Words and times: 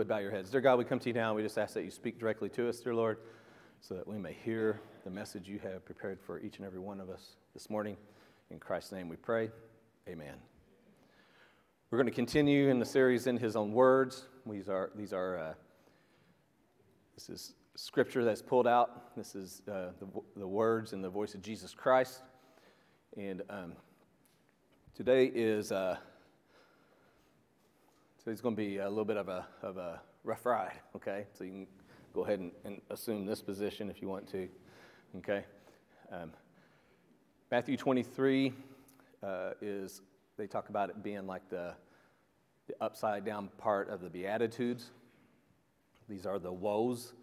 would 0.00 0.08
bow 0.08 0.16
your 0.16 0.30
heads. 0.30 0.48
Dear 0.48 0.62
God, 0.62 0.78
we 0.78 0.86
come 0.86 0.98
to 0.98 1.10
you 1.10 1.12
now. 1.12 1.34
We 1.34 1.42
just 1.42 1.58
ask 1.58 1.74
that 1.74 1.84
you 1.84 1.90
speak 1.90 2.18
directly 2.18 2.48
to 2.48 2.70
us, 2.70 2.80
dear 2.80 2.94
Lord, 2.94 3.18
so 3.82 3.92
that 3.92 4.08
we 4.08 4.16
may 4.16 4.32
hear 4.32 4.80
the 5.04 5.10
message 5.10 5.46
you 5.46 5.58
have 5.58 5.84
prepared 5.84 6.18
for 6.18 6.40
each 6.40 6.56
and 6.56 6.64
every 6.64 6.80
one 6.80 7.02
of 7.02 7.10
us 7.10 7.36
this 7.52 7.68
morning. 7.68 7.98
In 8.50 8.58
Christ's 8.58 8.92
name 8.92 9.10
we 9.10 9.16
pray. 9.16 9.50
Amen. 10.08 10.36
We're 11.90 11.98
going 11.98 12.06
to 12.08 12.14
continue 12.14 12.70
in 12.70 12.78
the 12.78 12.86
series 12.86 13.26
in 13.26 13.36
His 13.36 13.56
Own 13.56 13.72
Words. 13.72 14.24
These 14.46 14.70
are, 14.70 14.90
these 14.94 15.12
are 15.12 15.36
uh, 15.36 15.52
this 17.14 17.28
is 17.28 17.52
scripture 17.76 18.24
that's 18.24 18.40
pulled 18.40 18.66
out. 18.66 19.14
This 19.14 19.34
is 19.34 19.60
uh, 19.68 19.90
the, 20.00 20.06
the 20.34 20.48
words 20.48 20.94
and 20.94 21.04
the 21.04 21.10
voice 21.10 21.34
of 21.34 21.42
Jesus 21.42 21.74
Christ. 21.74 22.22
And 23.18 23.42
um, 23.50 23.74
today 24.94 25.26
is 25.26 25.72
uh, 25.72 25.98
today's 28.22 28.42
going 28.42 28.54
to 28.54 28.62
be 28.62 28.76
a 28.78 28.88
little 28.88 29.06
bit 29.06 29.16
of 29.16 29.28
a, 29.28 29.46
of 29.62 29.78
a 29.78 30.00
rough 30.24 30.44
ride, 30.44 30.78
okay? 30.94 31.24
So 31.32 31.44
you 31.44 31.50
can 31.50 31.66
go 32.14 32.24
ahead 32.24 32.38
and, 32.38 32.52
and 32.64 32.80
assume 32.90 33.24
this 33.24 33.40
position 33.40 33.88
if 33.88 34.02
you 34.02 34.08
want 34.08 34.30
to, 34.32 34.46
okay? 35.18 35.44
Um, 36.12 36.32
Matthew 37.50 37.78
23 37.78 38.52
uh, 39.22 39.52
is, 39.62 40.02
they 40.36 40.46
talk 40.46 40.68
about 40.68 40.90
it 40.90 41.02
being 41.02 41.26
like 41.26 41.48
the, 41.48 41.72
the 42.66 42.74
upside 42.82 43.24
down 43.24 43.48
part 43.56 43.88
of 43.88 44.02
the 44.02 44.10
Beatitudes. 44.10 44.90
These 46.06 46.26
are 46.26 46.38
the 46.38 46.52
woes. 46.52 47.14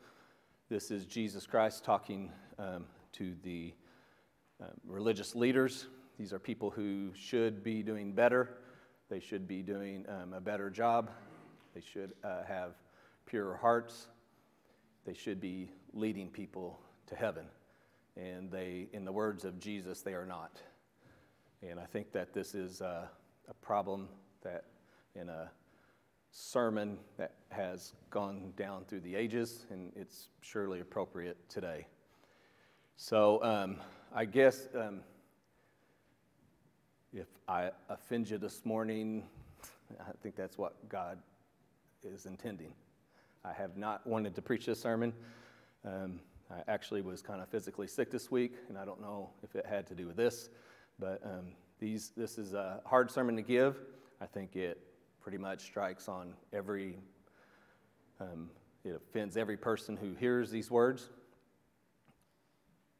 This 0.67 0.89
is 0.89 1.05
Jesus 1.05 1.45
Christ 1.45 1.83
talking 1.83 2.31
um, 2.57 2.85
to 3.13 3.35
the 3.43 3.71
um, 4.59 4.69
religious 4.83 5.35
leaders. 5.35 5.85
These 6.17 6.33
are 6.33 6.39
people 6.39 6.71
who 6.71 7.11
should 7.13 7.63
be 7.63 7.83
doing 7.83 8.13
better. 8.13 8.57
They 9.09 9.19
should 9.19 9.47
be 9.47 9.61
doing 9.61 10.05
um, 10.09 10.33
a 10.33 10.41
better 10.41 10.69
job. 10.69 11.09
They 11.73 11.81
should 11.81 12.13
uh, 12.23 12.43
have 12.45 12.73
purer 13.25 13.55
hearts. 13.55 14.07
They 15.05 15.13
should 15.13 15.39
be 15.39 15.71
leading 15.93 16.29
people 16.29 16.79
to 17.07 17.15
heaven. 17.15 17.45
And 18.17 18.51
they, 18.51 18.87
in 18.91 19.05
the 19.05 19.11
words 19.11 19.45
of 19.45 19.59
Jesus, 19.59 20.01
they 20.01 20.13
are 20.13 20.25
not. 20.25 20.61
And 21.61 21.79
I 21.79 21.85
think 21.85 22.11
that 22.11 22.33
this 22.33 22.53
is 22.53 22.81
uh, 22.81 23.07
a 23.47 23.53
problem 23.55 24.09
that 24.43 24.65
in 25.15 25.29
a 25.29 25.49
sermon 26.31 26.97
that 27.17 27.33
has 27.49 27.93
gone 28.09 28.53
down 28.57 28.85
through 28.85 28.99
the 28.99 29.15
ages, 29.15 29.65
and 29.71 29.91
it's 29.95 30.27
surely 30.41 30.81
appropriate 30.81 31.37
today. 31.49 31.87
So 32.97 33.43
um, 33.43 33.77
I 34.13 34.25
guess 34.25 34.67
um, 34.75 34.99
if 37.13 37.27
I 37.47 37.71
offend 37.89 38.29
you 38.29 38.37
this 38.37 38.65
morning, 38.65 39.23
I 39.99 40.11
think 40.21 40.35
that's 40.35 40.57
what 40.57 40.89
God 40.89 41.17
is 42.03 42.25
intending. 42.25 42.73
I 43.45 43.53
have 43.53 43.77
not 43.77 44.05
wanted 44.05 44.35
to 44.35 44.41
preach 44.41 44.65
this 44.65 44.81
sermon. 44.81 45.13
Um, 45.85 46.19
I 46.51 46.69
actually 46.69 47.01
was 47.01 47.21
kind 47.21 47.41
of 47.41 47.47
physically 47.49 47.87
sick 47.87 48.11
this 48.11 48.29
week, 48.29 48.55
and 48.69 48.77
I 48.77 48.85
don't 48.85 49.01
know 49.01 49.29
if 49.43 49.55
it 49.55 49.65
had 49.65 49.87
to 49.87 49.95
do 49.95 50.07
with 50.07 50.17
this, 50.17 50.49
but 50.99 51.21
um, 51.23 51.53
these, 51.79 52.11
this 52.17 52.37
is 52.37 52.53
a 52.53 52.81
hard 52.85 53.09
sermon 53.09 53.35
to 53.37 53.41
give. 53.41 53.77
I 54.19 54.25
think 54.25 54.55
it 54.55 54.79
pretty 55.21 55.37
much 55.37 55.61
strikes 55.61 56.07
on 56.07 56.33
every, 56.51 56.99
um, 58.19 58.49
it 58.83 58.95
offends 58.95 59.37
every 59.37 59.57
person 59.57 59.95
who 59.95 60.13
hears 60.13 60.49
these 60.51 60.69
words. 60.69 61.09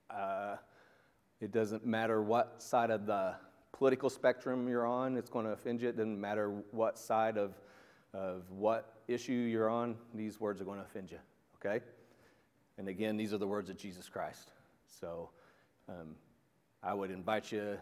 Uh, 0.09 0.55
it 1.41 1.51
doesn't 1.51 1.85
matter 1.85 2.21
what 2.21 2.61
side 2.61 2.89
of 2.89 3.05
the 3.05 3.35
political 3.77 4.09
spectrum 4.09 4.67
you're 4.67 4.87
on, 4.87 5.15
it's 5.15 5.29
going 5.29 5.45
to 5.45 5.51
offend 5.51 5.81
you. 5.81 5.89
It 5.89 5.97
doesn't 5.97 6.19
matter 6.19 6.49
what 6.71 6.97
side 6.97 7.37
of, 7.37 7.53
of 8.13 8.49
what 8.49 8.93
issue 9.07 9.31
you're 9.31 9.69
on, 9.69 9.95
these 10.13 10.39
words 10.39 10.59
are 10.59 10.65
going 10.65 10.79
to 10.79 10.85
offend 10.85 11.11
you, 11.11 11.19
okay? 11.55 11.83
And 12.77 12.87
again, 12.87 13.17
these 13.17 13.33
are 13.33 13.37
the 13.37 13.47
words 13.47 13.69
of 13.69 13.77
Jesus 13.77 14.09
Christ. 14.09 14.51
So 14.99 15.29
um, 15.87 16.15
I 16.83 16.93
would 16.93 17.11
invite 17.11 17.51
you 17.51 17.77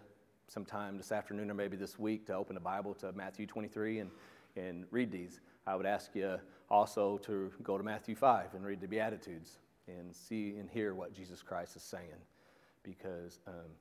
sometime 0.48 0.98
this 0.98 1.12
afternoon 1.12 1.50
or 1.50 1.54
maybe 1.54 1.78
this 1.78 1.98
week 1.98 2.28
to 2.28 2.36
open 2.36 2.56
the 2.56 2.60
Bible 2.60 2.94
to 2.96 3.12
Matthew 3.14 3.48
23 3.48 4.00
and, 4.00 4.12
and 4.56 4.86
read 4.92 5.12
these. 5.12 5.40
I 5.66 5.76
would 5.76 5.86
ask 5.86 6.12
you 6.14 6.40
also 6.70 7.18
to 7.20 7.52
go 7.64 7.78
to 7.78 7.84
Matthew 7.84 8.16
5 8.16 8.54
and 8.54 8.66
read 8.66 8.82
the 8.82 8.88
Beatitudes 8.88 9.58
and 9.88 10.14
see 10.14 10.56
and 10.60 10.70
hear 10.70 10.94
what 10.94 11.14
Jesus 11.14 11.42
Christ 11.42 11.76
is 11.76 11.84
saying. 11.84 12.22
Because 12.84 13.40
um, 13.48 13.72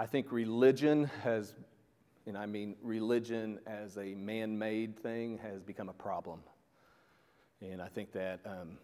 I 0.00 0.06
think 0.06 0.30
religion 0.30 1.10
has, 1.24 1.54
and 2.24 2.38
I 2.38 2.46
mean 2.46 2.76
religion 2.82 3.58
as 3.66 3.98
a 3.98 4.14
man 4.14 4.56
made 4.56 4.96
thing, 4.96 5.40
has 5.42 5.60
become 5.60 5.88
a 5.88 5.92
problem. 5.92 6.38
And 7.60 7.82
I 7.82 7.88
think 7.88 8.12
that 8.12 8.38
um, 8.46 8.78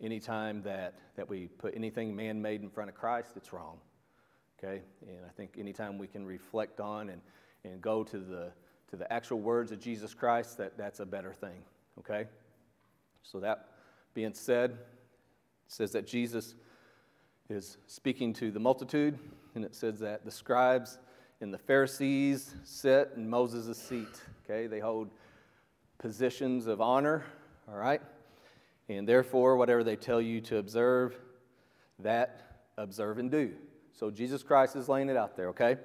anytime 0.00 0.62
that, 0.62 0.94
that 1.16 1.28
we 1.28 1.48
put 1.48 1.74
anything 1.74 2.14
man 2.14 2.40
made 2.40 2.62
in 2.62 2.70
front 2.70 2.88
of 2.88 2.94
Christ, 2.94 3.30
it's 3.34 3.52
wrong. 3.52 3.78
Okay? 4.62 4.82
And 5.02 5.26
I 5.26 5.30
think 5.30 5.56
anytime 5.58 5.98
we 5.98 6.06
can 6.06 6.24
reflect 6.24 6.78
on 6.78 7.08
and, 7.10 7.20
and 7.64 7.82
go 7.82 8.04
to 8.04 8.18
the, 8.18 8.52
to 8.90 8.96
the 8.96 9.12
actual 9.12 9.40
words 9.40 9.72
of 9.72 9.80
Jesus 9.80 10.14
Christ, 10.14 10.56
that, 10.58 10.78
that's 10.78 11.00
a 11.00 11.06
better 11.06 11.32
thing. 11.32 11.64
Okay? 11.98 12.26
So, 13.24 13.40
that 13.40 13.70
being 14.14 14.34
said, 14.34 14.70
it 14.70 14.78
says 15.66 15.90
that 15.92 16.06
Jesus 16.06 16.54
is 17.48 17.76
speaking 17.88 18.32
to 18.34 18.52
the 18.52 18.60
multitude, 18.60 19.18
and 19.54 19.64
it 19.64 19.74
says 19.74 19.98
that 20.00 20.24
the 20.24 20.30
scribes 20.30 20.98
and 21.40 21.52
the 21.52 21.58
Pharisees 21.58 22.54
sit 22.64 23.12
in 23.16 23.28
Moses' 23.28 23.78
seat. 23.78 24.20
Okay? 24.44 24.66
They 24.66 24.80
hold 24.80 25.10
positions 25.98 26.66
of 26.66 26.80
honor, 26.80 27.24
all 27.68 27.76
right? 27.76 28.00
And 28.88 29.08
therefore, 29.08 29.56
whatever 29.56 29.84
they 29.84 29.96
tell 29.96 30.20
you 30.20 30.40
to 30.42 30.58
observe, 30.58 31.16
that 31.98 32.62
observe 32.76 33.18
and 33.18 33.30
do. 33.30 33.52
So 33.92 34.10
Jesus 34.10 34.42
Christ 34.42 34.76
is 34.76 34.88
laying 34.88 35.08
it 35.08 35.16
out 35.16 35.36
there, 35.36 35.48
okay? 35.48 35.76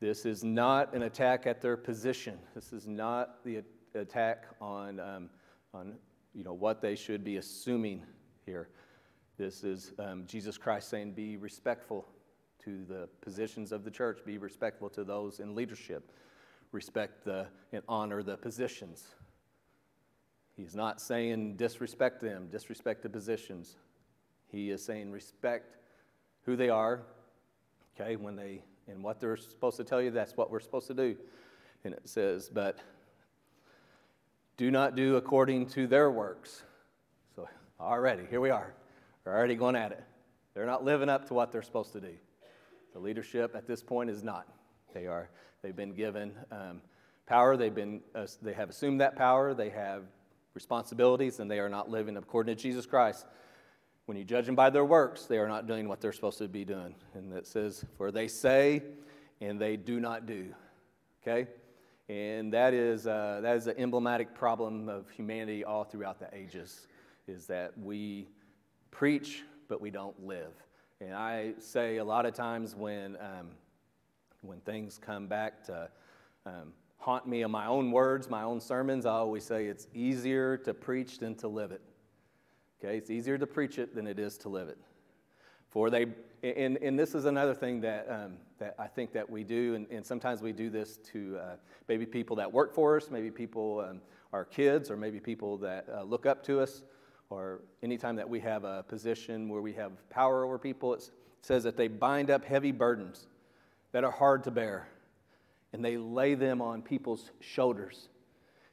This 0.00 0.24
is 0.24 0.42
not 0.42 0.94
an 0.94 1.02
attack 1.02 1.46
at 1.46 1.60
their 1.60 1.76
position. 1.76 2.38
This 2.54 2.72
is 2.72 2.86
not 2.86 3.44
the 3.44 3.62
attack 3.94 4.46
on, 4.60 4.98
um, 4.98 5.30
on 5.74 5.94
you 6.34 6.44
know, 6.44 6.54
what 6.54 6.80
they 6.80 6.94
should 6.94 7.24
be 7.24 7.36
assuming 7.36 8.02
here. 8.46 8.68
This 9.36 9.64
is 9.64 9.92
um, 9.98 10.24
Jesus 10.26 10.58
Christ 10.58 10.88
saying, 10.88 11.12
be 11.12 11.36
respectful 11.36 12.06
to 12.64 12.84
the 12.84 13.08
positions 13.20 13.72
of 13.72 13.84
the 13.84 13.90
church, 13.90 14.20
be 14.24 14.38
respectful 14.38 14.88
to 14.90 15.04
those 15.04 15.40
in 15.40 15.54
leadership, 15.54 16.12
respect 16.72 17.24
the, 17.24 17.46
and 17.72 17.82
honor 17.88 18.22
the 18.22 18.36
positions. 18.36 19.08
He's 20.56 20.74
not 20.74 21.00
saying 21.00 21.56
disrespect 21.56 22.20
them, 22.20 22.48
disrespect 22.50 23.02
the 23.02 23.08
positions. 23.08 23.76
He 24.48 24.70
is 24.70 24.84
saying 24.84 25.10
respect 25.10 25.76
who 26.44 26.56
they 26.56 26.68
are, 26.68 27.02
Okay, 28.00 28.16
when 28.16 28.36
they, 28.36 28.62
and 28.88 29.02
what 29.02 29.20
they're 29.20 29.36
supposed 29.36 29.76
to 29.76 29.84
tell 29.84 30.00
you, 30.00 30.10
that's 30.10 30.36
what 30.36 30.50
we're 30.50 30.60
supposed 30.60 30.86
to 30.86 30.94
do. 30.94 31.16
And 31.84 31.94
it 31.94 32.08
says, 32.08 32.50
but 32.52 32.78
do 34.56 34.70
not 34.70 34.96
do 34.96 35.16
according 35.16 35.66
to 35.70 35.86
their 35.86 36.10
works. 36.10 36.62
So 37.36 37.48
already, 37.78 38.24
here 38.30 38.40
we 38.40 38.50
are. 38.50 38.72
We're 39.24 39.32
already 39.32 39.54
going 39.54 39.76
at 39.76 39.92
it. 39.92 40.02
They're 40.54 40.66
not 40.66 40.84
living 40.84 41.08
up 41.08 41.28
to 41.28 41.34
what 41.34 41.52
they're 41.52 41.62
supposed 41.62 41.92
to 41.92 42.00
do. 42.00 42.14
The 42.92 42.98
leadership 42.98 43.54
at 43.54 43.66
this 43.66 43.82
point 43.82 44.10
is 44.10 44.22
not. 44.22 44.46
They 44.92 45.06
are. 45.06 45.30
They've 45.62 45.76
been 45.76 45.94
given 45.94 46.32
um, 46.50 46.80
power. 47.26 47.56
They've 47.56 47.74
been. 47.74 48.00
Uh, 48.14 48.26
they 48.42 48.52
have 48.52 48.70
assumed 48.70 49.00
that 49.00 49.16
power. 49.16 49.54
They 49.54 49.70
have 49.70 50.04
responsibilities, 50.54 51.40
and 51.40 51.50
they 51.50 51.60
are 51.60 51.68
not 51.68 51.88
living 51.88 52.16
according 52.16 52.56
to 52.56 52.62
Jesus 52.62 52.86
Christ. 52.86 53.26
When 54.06 54.16
you 54.16 54.24
judge 54.24 54.46
them 54.46 54.56
by 54.56 54.70
their 54.70 54.84
works, 54.84 55.26
they 55.26 55.38
are 55.38 55.46
not 55.46 55.68
doing 55.68 55.88
what 55.88 56.00
they're 56.00 56.12
supposed 56.12 56.38
to 56.38 56.48
be 56.48 56.64
doing. 56.64 56.94
And 57.14 57.32
it 57.32 57.46
says, 57.46 57.84
For 57.96 58.10
they 58.10 58.26
say 58.26 58.82
and 59.40 59.60
they 59.60 59.76
do 59.76 60.00
not 60.00 60.26
do. 60.26 60.46
Okay? 61.22 61.48
And 62.08 62.52
that 62.52 62.74
is, 62.74 63.06
uh, 63.06 63.40
that 63.42 63.56
is 63.56 63.66
an 63.66 63.76
emblematic 63.78 64.34
problem 64.34 64.88
of 64.88 65.08
humanity 65.10 65.64
all 65.64 65.84
throughout 65.84 66.18
the 66.18 66.28
ages, 66.36 66.88
is 67.28 67.46
that 67.46 67.78
we 67.78 68.28
preach, 68.90 69.44
but 69.68 69.80
we 69.80 69.90
don't 69.90 70.26
live. 70.26 70.52
And 71.00 71.14
I 71.14 71.54
say 71.58 71.96
a 71.96 72.04
lot 72.04 72.26
of 72.26 72.34
times 72.34 72.76
when, 72.76 73.16
um, 73.16 73.48
when 74.42 74.60
things 74.60 74.98
come 74.98 75.28
back 75.28 75.64
to 75.64 75.88
um, 76.44 76.74
haunt 76.98 77.26
me 77.26 77.40
in 77.40 77.50
my 77.50 77.66
own 77.66 77.90
words, 77.90 78.28
my 78.28 78.42
own 78.42 78.60
sermons, 78.60 79.06
I 79.06 79.12
always 79.12 79.44
say 79.44 79.66
it's 79.66 79.88
easier 79.94 80.58
to 80.58 80.74
preach 80.74 81.18
than 81.18 81.34
to 81.36 81.48
live 81.48 81.72
it. 81.72 81.80
Okay, 82.78 82.98
it's 82.98 83.10
easier 83.10 83.38
to 83.38 83.46
preach 83.46 83.78
it 83.78 83.94
than 83.94 84.06
it 84.06 84.18
is 84.18 84.36
to 84.38 84.50
live 84.50 84.68
it. 84.68 84.76
For 85.70 85.88
they, 85.88 86.06
and, 86.42 86.76
and 86.78 86.98
this 86.98 87.14
is 87.14 87.24
another 87.24 87.54
thing 87.54 87.80
that, 87.80 88.06
um, 88.10 88.34
that 88.58 88.74
I 88.78 88.86
think 88.86 89.12
that 89.12 89.28
we 89.28 89.42
do, 89.42 89.76
and, 89.76 89.86
and 89.90 90.04
sometimes 90.04 90.42
we 90.42 90.52
do 90.52 90.68
this 90.68 90.98
to 91.12 91.38
uh, 91.38 91.56
maybe 91.88 92.04
people 92.04 92.36
that 92.36 92.52
work 92.52 92.74
for 92.74 92.96
us, 92.96 93.10
maybe 93.10 93.30
people, 93.30 93.86
um, 93.88 94.02
our 94.34 94.44
kids, 94.44 94.90
or 94.90 94.96
maybe 94.96 95.18
people 95.18 95.56
that 95.58 95.86
uh, 95.94 96.02
look 96.02 96.26
up 96.26 96.42
to 96.44 96.60
us, 96.60 96.82
or 97.30 97.60
anytime 97.82 98.16
that 98.16 98.28
we 98.28 98.40
have 98.40 98.64
a 98.64 98.82
position 98.82 99.48
where 99.48 99.62
we 99.62 99.72
have 99.72 99.92
power 100.10 100.44
over 100.44 100.58
people, 100.58 100.94
it 100.94 101.10
says 101.42 101.62
that 101.62 101.76
they 101.76 101.88
bind 101.88 102.28
up 102.28 102.44
heavy 102.44 102.72
burdens 102.72 103.28
that 103.92 104.04
are 104.04 104.10
hard 104.10 104.44
to 104.44 104.50
bear, 104.50 104.88
and 105.72 105.84
they 105.84 105.96
lay 105.96 106.34
them 106.34 106.60
on 106.60 106.82
people's 106.82 107.30
shoulders. 107.40 108.08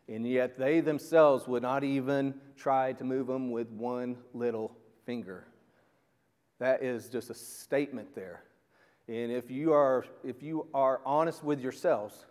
and 0.10 0.26
yet 0.26 0.58
they 0.58 0.80
themselves 0.80 1.48
would 1.48 1.62
not 1.62 1.84
even 1.84 2.34
try 2.56 2.94
to 2.94 3.04
move 3.04 3.28
them 3.28 3.52
with 3.52 3.70
one 3.70 4.18
little 4.34 4.76
finger. 5.06 5.46
That 6.60 6.82
is 6.82 7.10
just 7.10 7.30
a 7.30 7.34
statement 7.34 8.16
there. 8.16 8.44
And 9.08 9.32
if 9.32 9.52
you 9.52 9.74
are, 9.74 10.06
if 10.24 10.42
you 10.42 10.68
are 10.74 11.02
honest 11.06 11.44
with 11.44 11.60
yourselves, 11.60 12.26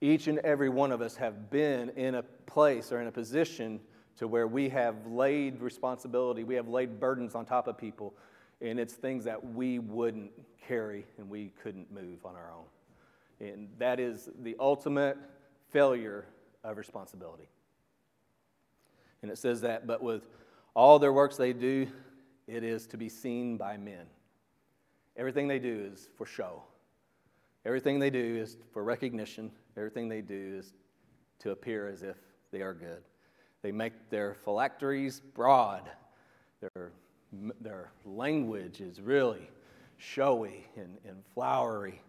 each 0.00 0.26
and 0.26 0.38
every 0.40 0.68
one 0.68 0.92
of 0.92 1.00
us 1.00 1.16
have 1.16 1.50
been 1.50 1.90
in 1.90 2.16
a 2.16 2.22
place 2.22 2.92
or 2.92 3.00
in 3.00 3.06
a 3.06 3.12
position 3.12 3.80
to 4.18 4.28
where 4.28 4.46
we 4.46 4.68
have 4.68 4.94
laid 5.06 5.60
responsibility, 5.60 6.44
we 6.44 6.54
have 6.54 6.68
laid 6.68 7.00
burdens 7.00 7.34
on 7.34 7.44
top 7.44 7.66
of 7.66 7.76
people, 7.76 8.14
and 8.60 8.78
it's 8.78 8.94
things 8.94 9.24
that 9.24 9.54
we 9.54 9.78
wouldn't 9.78 10.30
carry 10.66 11.04
and 11.18 11.28
we 11.28 11.50
couldn't 11.62 11.92
move 11.92 12.24
on 12.24 12.36
our 12.36 12.52
own. 12.52 12.64
And 13.46 13.68
that 13.78 13.98
is 14.00 14.30
the 14.42 14.56
ultimate 14.60 15.18
failure 15.70 16.24
of 16.62 16.76
responsibility. 16.76 17.48
And 19.22 19.30
it 19.30 19.38
says 19.38 19.60
that, 19.62 19.86
but 19.86 20.02
with 20.02 20.28
all 20.74 20.98
their 20.98 21.12
works 21.12 21.36
they 21.36 21.52
do, 21.52 21.86
it 22.46 22.62
is 22.62 22.86
to 22.88 22.96
be 22.96 23.08
seen 23.08 23.56
by 23.56 23.76
men. 23.76 24.06
Everything 25.16 25.48
they 25.48 25.58
do 25.58 25.90
is 25.92 26.08
for 26.16 26.26
show. 26.26 26.62
Everything 27.64 27.98
they 27.98 28.10
do 28.10 28.36
is 28.36 28.56
for 28.72 28.84
recognition. 28.84 29.50
Everything 29.76 30.08
they 30.08 30.20
do 30.20 30.56
is 30.58 30.74
to 31.38 31.50
appear 31.50 31.88
as 31.88 32.02
if 32.02 32.16
they 32.52 32.60
are 32.60 32.74
good. 32.74 33.02
They 33.64 33.72
make 33.72 34.10
their 34.10 34.34
phylacteries 34.34 35.22
broad. 35.32 35.90
Their, 36.60 36.92
their 37.62 37.92
language 38.04 38.82
is 38.82 39.00
really 39.00 39.48
showy 39.96 40.66
and, 40.76 40.98
and 41.08 41.24
flowery. 41.32 42.02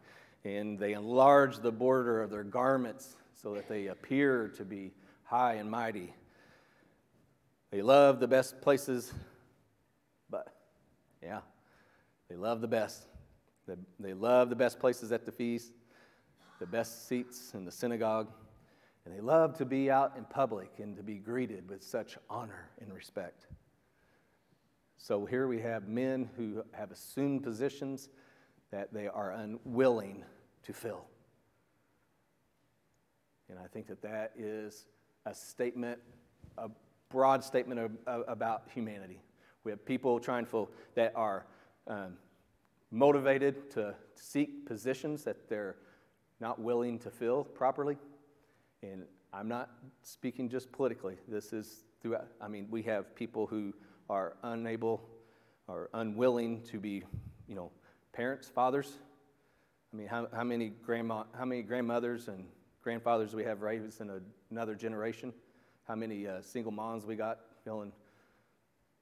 And 0.43 0.77
they 0.77 0.91
enlarge 0.91 1.59
the 1.59 1.71
border 1.71 2.21
of 2.21 2.29
their 2.29 2.43
garments 2.43 3.15
so 3.41 3.53
that 3.53 3.69
they 3.69 3.87
appear 3.87 4.49
to 4.57 4.65
be 4.65 4.91
high 5.23 5.53
and 5.53 5.71
mighty. 5.71 6.13
They 7.71 7.81
love 7.81 8.19
the 8.19 8.27
best 8.27 8.59
places, 8.59 9.13
but 10.29 10.53
yeah, 11.23 11.39
they 12.27 12.35
love 12.35 12.59
the 12.59 12.67
best. 12.67 13.05
They, 13.65 13.75
they 13.97 14.13
love 14.13 14.49
the 14.49 14.57
best 14.57 14.77
places 14.77 15.13
at 15.13 15.25
the 15.25 15.31
feast, 15.31 15.71
the 16.59 16.67
best 16.67 17.07
seats 17.07 17.53
in 17.53 17.63
the 17.63 17.71
synagogue, 17.71 18.27
and 19.05 19.15
they 19.15 19.21
love 19.21 19.57
to 19.57 19.65
be 19.65 19.91
out 19.91 20.13
in 20.17 20.25
public 20.25 20.79
and 20.79 20.97
to 20.97 21.03
be 21.03 21.15
greeted 21.15 21.69
with 21.69 21.83
such 21.83 22.17
honor 22.29 22.69
and 22.81 22.91
respect. 22.91 23.45
So 24.97 25.25
here 25.25 25.47
we 25.47 25.61
have 25.61 25.87
men 25.87 26.29
who 26.35 26.63
have 26.71 26.91
assumed 26.91 27.43
positions 27.43 28.09
that 28.71 28.93
they 28.93 29.07
are 29.07 29.31
unwilling 29.31 30.23
to 30.63 30.73
fill. 30.73 31.05
And 33.49 33.59
I 33.59 33.67
think 33.67 33.87
that 33.87 34.01
that 34.01 34.31
is 34.35 34.85
a 35.27 35.35
statement, 35.35 35.99
a 36.57 36.69
broad 37.09 37.43
statement 37.43 37.79
of, 37.79 37.91
of, 38.07 38.23
about 38.27 38.63
humanity. 38.73 39.21
We 39.63 39.71
have 39.71 39.85
people 39.85 40.19
trying 40.19 40.47
to 40.47 40.67
that 40.95 41.13
are 41.15 41.45
um, 41.87 42.13
motivated 42.89 43.69
to 43.71 43.93
seek 44.15 44.65
positions 44.65 45.23
that 45.25 45.47
they're 45.47 45.75
not 46.39 46.59
willing 46.59 46.97
to 46.99 47.11
fill 47.11 47.43
properly. 47.43 47.97
And 48.91 49.05
I'm 49.33 49.47
not 49.47 49.69
speaking 50.01 50.49
just 50.49 50.71
politically. 50.71 51.15
This 51.27 51.53
is 51.53 51.83
throughout. 52.01 52.27
I 52.39 52.47
mean, 52.47 52.67
we 52.69 52.83
have 52.83 53.15
people 53.15 53.47
who 53.47 53.73
are 54.09 54.37
unable 54.43 55.01
or 55.67 55.89
unwilling 55.93 56.61
to 56.63 56.79
be, 56.79 57.03
you 57.47 57.55
know, 57.55 57.71
parents, 58.13 58.47
fathers. 58.47 58.93
I 59.93 59.97
mean, 59.97 60.07
how, 60.07 60.27
how 60.33 60.43
many 60.43 60.69
grandma, 60.69 61.23
how 61.37 61.45
many 61.45 61.63
grandmothers 61.63 62.27
and 62.27 62.45
grandfathers 62.81 63.33
we 63.33 63.43
have 63.43 63.61
in 63.61 64.09
a, 64.09 64.19
another 64.51 64.75
generation? 64.75 65.33
How 65.87 65.95
many 65.95 66.27
uh, 66.27 66.41
single 66.41 66.71
moms 66.71 67.05
we 67.05 67.15
got 67.15 67.39
filling 67.63 67.91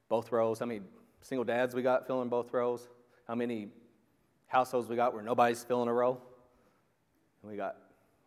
both 0.07 0.31
roles? 0.31 0.59
How 0.59 0.65
many 0.65 0.81
single 1.21 1.43
dads 1.43 1.75
we 1.75 1.81
got 1.81 2.07
filling 2.07 2.29
both 2.29 2.53
rows? 2.53 2.87
How 3.27 3.35
many 3.35 3.69
households 4.47 4.87
we 4.87 4.95
got 4.95 5.13
where 5.13 5.23
nobody's 5.23 5.63
filling 5.63 5.89
a 5.89 5.93
row? 5.93 6.21
And 7.41 7.51
we 7.51 7.57
got 7.57 7.75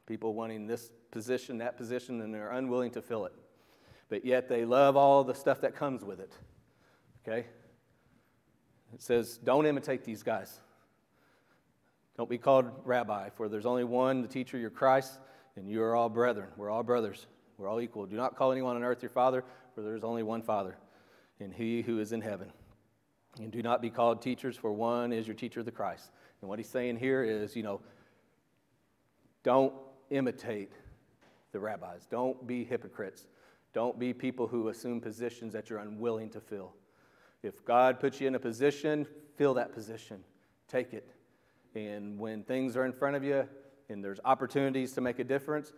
people 0.07 0.35
wanting 0.35 0.67
this 0.67 0.91
position, 1.11 1.59
that 1.59 1.77
position, 1.77 2.21
and 2.21 2.33
they're 2.33 2.51
unwilling 2.51 2.91
to 2.93 3.03
fill 3.03 3.27
it. 3.27 3.33
But 4.09 4.25
yet 4.25 4.49
they 4.49 4.65
love 4.65 4.97
all 4.97 5.25
the 5.25 5.35
stuff 5.35 5.61
that 5.63 5.75
comes 5.75 6.05
with 6.05 6.21
it. 6.21 6.33
Okay? 7.27 7.47
It 8.95 9.03
says, 9.03 9.37
don't 9.39 9.67
imitate 9.67 10.05
these 10.05 10.23
guys. 10.23 10.61
Don't 12.17 12.31
be 12.31 12.39
called 12.39 12.71
rabbi, 12.85 13.31
for 13.31 13.49
there's 13.49 13.67
only 13.67 13.85
one, 13.85 14.23
the 14.23 14.29
teacher, 14.29 14.57
your 14.57 14.71
Christ, 14.71 15.19
and 15.57 15.69
you 15.69 15.83
are 15.83 15.95
all 15.95 16.09
brethren. 16.09 16.49
We're 16.57 16.71
all 16.71 16.83
brothers. 16.83 17.27
We're 17.59 17.69
all 17.69 17.81
equal. 17.81 18.07
Do 18.07 18.17
not 18.17 18.37
call 18.37 18.53
anyone 18.53 18.77
on 18.77 18.85
earth 18.85 19.03
your 19.03 19.11
father, 19.11 19.45
for 19.75 19.83
there 19.83 19.97
is 19.97 20.05
only 20.05 20.23
one 20.23 20.43
Father, 20.43 20.77
and 21.41 21.53
he 21.53 21.83
who 21.83 21.99
is 21.99 22.13
in 22.13 22.21
heaven. 22.21 22.53
And 23.39 23.51
do 23.51 23.63
not 23.63 23.83
be 23.83 23.91
called 23.91 24.23
teachers, 24.23 24.57
for 24.57 24.73
one 24.73 25.13
is 25.13 25.27
your 25.27 25.35
teacher, 25.35 25.63
the 25.63 25.71
Christ. 25.71 26.11
And 26.41 26.49
what 26.49 26.59
he's 26.59 26.69
saying 26.69 26.97
here 26.97 27.23
is, 27.23 27.57
you 27.57 27.63
know, 27.63 27.81
don't 29.43 29.75
imitate 30.11 30.73
the 31.53 31.61
rabbis. 31.61 32.07
Don't 32.11 32.47
be 32.47 32.65
hypocrites. 32.65 33.27
Don't 33.73 33.99
be 33.99 34.13
people 34.13 34.47
who 34.47 34.69
assume 34.69 35.01
positions 35.01 35.53
that 35.53 35.69
you're 35.69 35.79
unwilling 35.81 36.31
to 36.31 36.41
fill. 36.41 36.73
If 37.43 37.65
God 37.65 38.01
puts 38.01 38.21
you 38.21 38.27
in 38.27 38.35
a 38.35 38.39
position, 38.39 39.07
fill 39.37 39.55
that 39.55 39.73
position. 39.73 40.25
Take 40.69 40.93
it. 40.93 41.09
And 41.75 42.19
when 42.19 42.43
things 42.43 42.77
are 42.77 42.85
in 42.85 42.93
front 42.93 43.17
of 43.17 43.25
you 43.25 43.47
and 43.89 44.03
there's 44.03 44.19
opportunities 44.25 44.93
to 44.93 45.01
make 45.01 45.19
a 45.19 45.25
difference, 45.25 45.73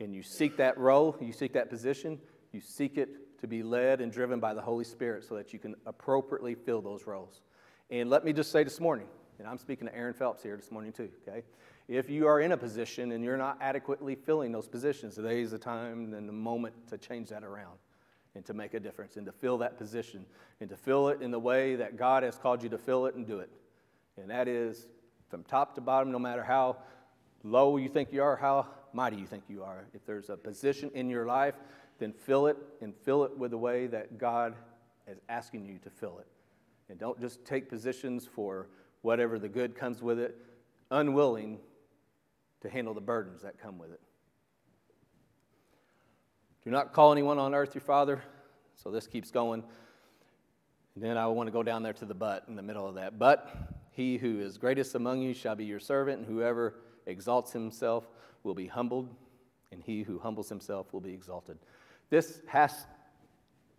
and 0.00 0.14
you 0.14 0.22
seek 0.22 0.56
that 0.58 0.76
role, 0.76 1.16
you 1.20 1.32
seek 1.32 1.54
that 1.54 1.70
position, 1.70 2.18
you 2.52 2.60
seek 2.60 2.98
it 2.98 3.38
to 3.40 3.46
be 3.46 3.62
led 3.62 4.00
and 4.00 4.12
driven 4.12 4.40
by 4.40 4.54
the 4.54 4.60
Holy 4.60 4.84
Spirit 4.84 5.24
so 5.24 5.36
that 5.36 5.52
you 5.52 5.58
can 5.58 5.74
appropriately 5.86 6.54
fill 6.54 6.82
those 6.82 7.06
roles. 7.06 7.40
And 7.90 8.10
let 8.10 8.24
me 8.24 8.32
just 8.32 8.50
say 8.50 8.64
this 8.64 8.80
morning, 8.80 9.06
and 9.38 9.46
I'm 9.46 9.58
speaking 9.58 9.86
to 9.86 9.94
Aaron 9.94 10.14
Phelps 10.14 10.42
here 10.42 10.56
this 10.56 10.70
morning 10.70 10.92
too, 10.92 11.08
okay? 11.26 11.44
If 11.88 12.10
you 12.10 12.26
are 12.26 12.40
in 12.40 12.50
a 12.50 12.56
position 12.56 13.12
and 13.12 13.22
you're 13.22 13.36
not 13.36 13.58
adequately 13.60 14.16
filling 14.16 14.50
those 14.50 14.66
positions, 14.66 15.14
today 15.14 15.40
is 15.40 15.52
the 15.52 15.58
time 15.58 16.14
and 16.14 16.28
the 16.28 16.32
moment 16.32 16.74
to 16.88 16.98
change 16.98 17.28
that 17.28 17.44
around 17.44 17.78
and 18.34 18.44
to 18.46 18.54
make 18.54 18.74
a 18.74 18.80
difference 18.80 19.16
and 19.16 19.24
to 19.26 19.32
fill 19.32 19.58
that 19.58 19.78
position 19.78 20.26
and 20.60 20.68
to 20.68 20.76
fill 20.76 21.08
it 21.08 21.22
in 21.22 21.30
the 21.30 21.38
way 21.38 21.76
that 21.76 21.96
God 21.96 22.24
has 22.24 22.36
called 22.36 22.62
you 22.62 22.68
to 22.70 22.78
fill 22.78 23.06
it 23.06 23.14
and 23.14 23.24
do 23.24 23.38
it. 23.38 23.50
And 24.16 24.30
that 24.30 24.48
is 24.48 24.88
from 25.28 25.44
top 25.44 25.76
to 25.76 25.80
bottom, 25.80 26.10
no 26.10 26.18
matter 26.18 26.42
how 26.42 26.78
low 27.44 27.76
you 27.76 27.88
think 27.88 28.12
you 28.12 28.22
are, 28.22 28.34
how 28.34 28.66
mighty 28.92 29.16
you 29.16 29.26
think 29.26 29.44
you 29.48 29.62
are. 29.62 29.84
If 29.94 30.04
there's 30.04 30.28
a 30.28 30.36
position 30.36 30.90
in 30.92 31.08
your 31.08 31.24
life, 31.24 31.54
then 31.98 32.12
fill 32.12 32.48
it 32.48 32.56
and 32.80 32.94
fill 33.04 33.22
it 33.24 33.38
with 33.38 33.52
the 33.52 33.58
way 33.58 33.86
that 33.86 34.18
God 34.18 34.54
is 35.06 35.18
asking 35.28 35.66
you 35.66 35.78
to 35.84 35.90
fill 35.90 36.18
it. 36.18 36.26
And 36.88 36.98
don't 36.98 37.20
just 37.20 37.44
take 37.44 37.68
positions 37.68 38.26
for 38.26 38.66
whatever 39.02 39.38
the 39.38 39.48
good 39.48 39.76
comes 39.76 40.02
with 40.02 40.18
it, 40.18 40.36
unwilling 40.90 41.58
to 42.62 42.70
handle 42.70 42.94
the 42.94 43.00
burdens 43.00 43.42
that 43.42 43.60
come 43.60 43.78
with 43.78 43.92
it. 43.92 44.00
Do 46.64 46.70
not 46.70 46.92
call 46.92 47.12
anyone 47.12 47.38
on 47.38 47.54
earth 47.54 47.74
your 47.74 47.82
father. 47.82 48.22
So 48.74 48.90
this 48.90 49.06
keeps 49.06 49.30
going. 49.30 49.62
And 50.94 51.04
then 51.04 51.16
I 51.16 51.26
want 51.26 51.46
to 51.46 51.52
go 51.52 51.62
down 51.62 51.82
there 51.82 51.92
to 51.92 52.04
the 52.04 52.14
but 52.14 52.44
in 52.48 52.56
the 52.56 52.62
middle 52.62 52.88
of 52.88 52.96
that. 52.96 53.18
But 53.18 53.54
he 53.92 54.18
who 54.18 54.40
is 54.40 54.58
greatest 54.58 54.94
among 54.94 55.22
you 55.22 55.32
shall 55.32 55.54
be 55.54 55.64
your 55.64 55.80
servant, 55.80 56.18
and 56.18 56.26
whoever 56.26 56.74
exalts 57.06 57.52
himself 57.52 58.08
will 58.42 58.54
be 58.54 58.66
humbled, 58.66 59.08
and 59.72 59.82
he 59.82 60.02
who 60.02 60.18
humbles 60.18 60.48
himself 60.48 60.92
will 60.92 61.00
be 61.00 61.12
exalted. 61.12 61.58
This 62.10 62.40
has 62.46 62.86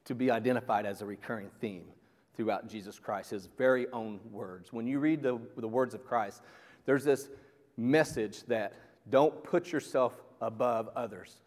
to 0.06 0.16
be 0.16 0.32
identified 0.32 0.86
as 0.86 1.02
a 1.02 1.06
recurring 1.06 1.50
theme 1.60 1.86
throughout 2.36 2.70
Jesus 2.70 3.00
Christ, 3.00 3.32
his 3.32 3.48
very 3.58 3.88
own 3.92 4.20
words. 4.32 4.72
When 4.72 4.88
you 4.88 5.00
read 5.00 5.22
the, 5.22 5.40
the 5.58 5.68
words 5.68 5.94
of 5.94 6.06
Christ, 6.06 6.42
there's 6.86 7.04
this 7.04 7.30
message 7.78 8.44
that 8.44 8.74
don't 9.10 9.44
put 9.44 9.72
yourself 9.72 10.14
above 10.42 10.90
others. 10.96 11.42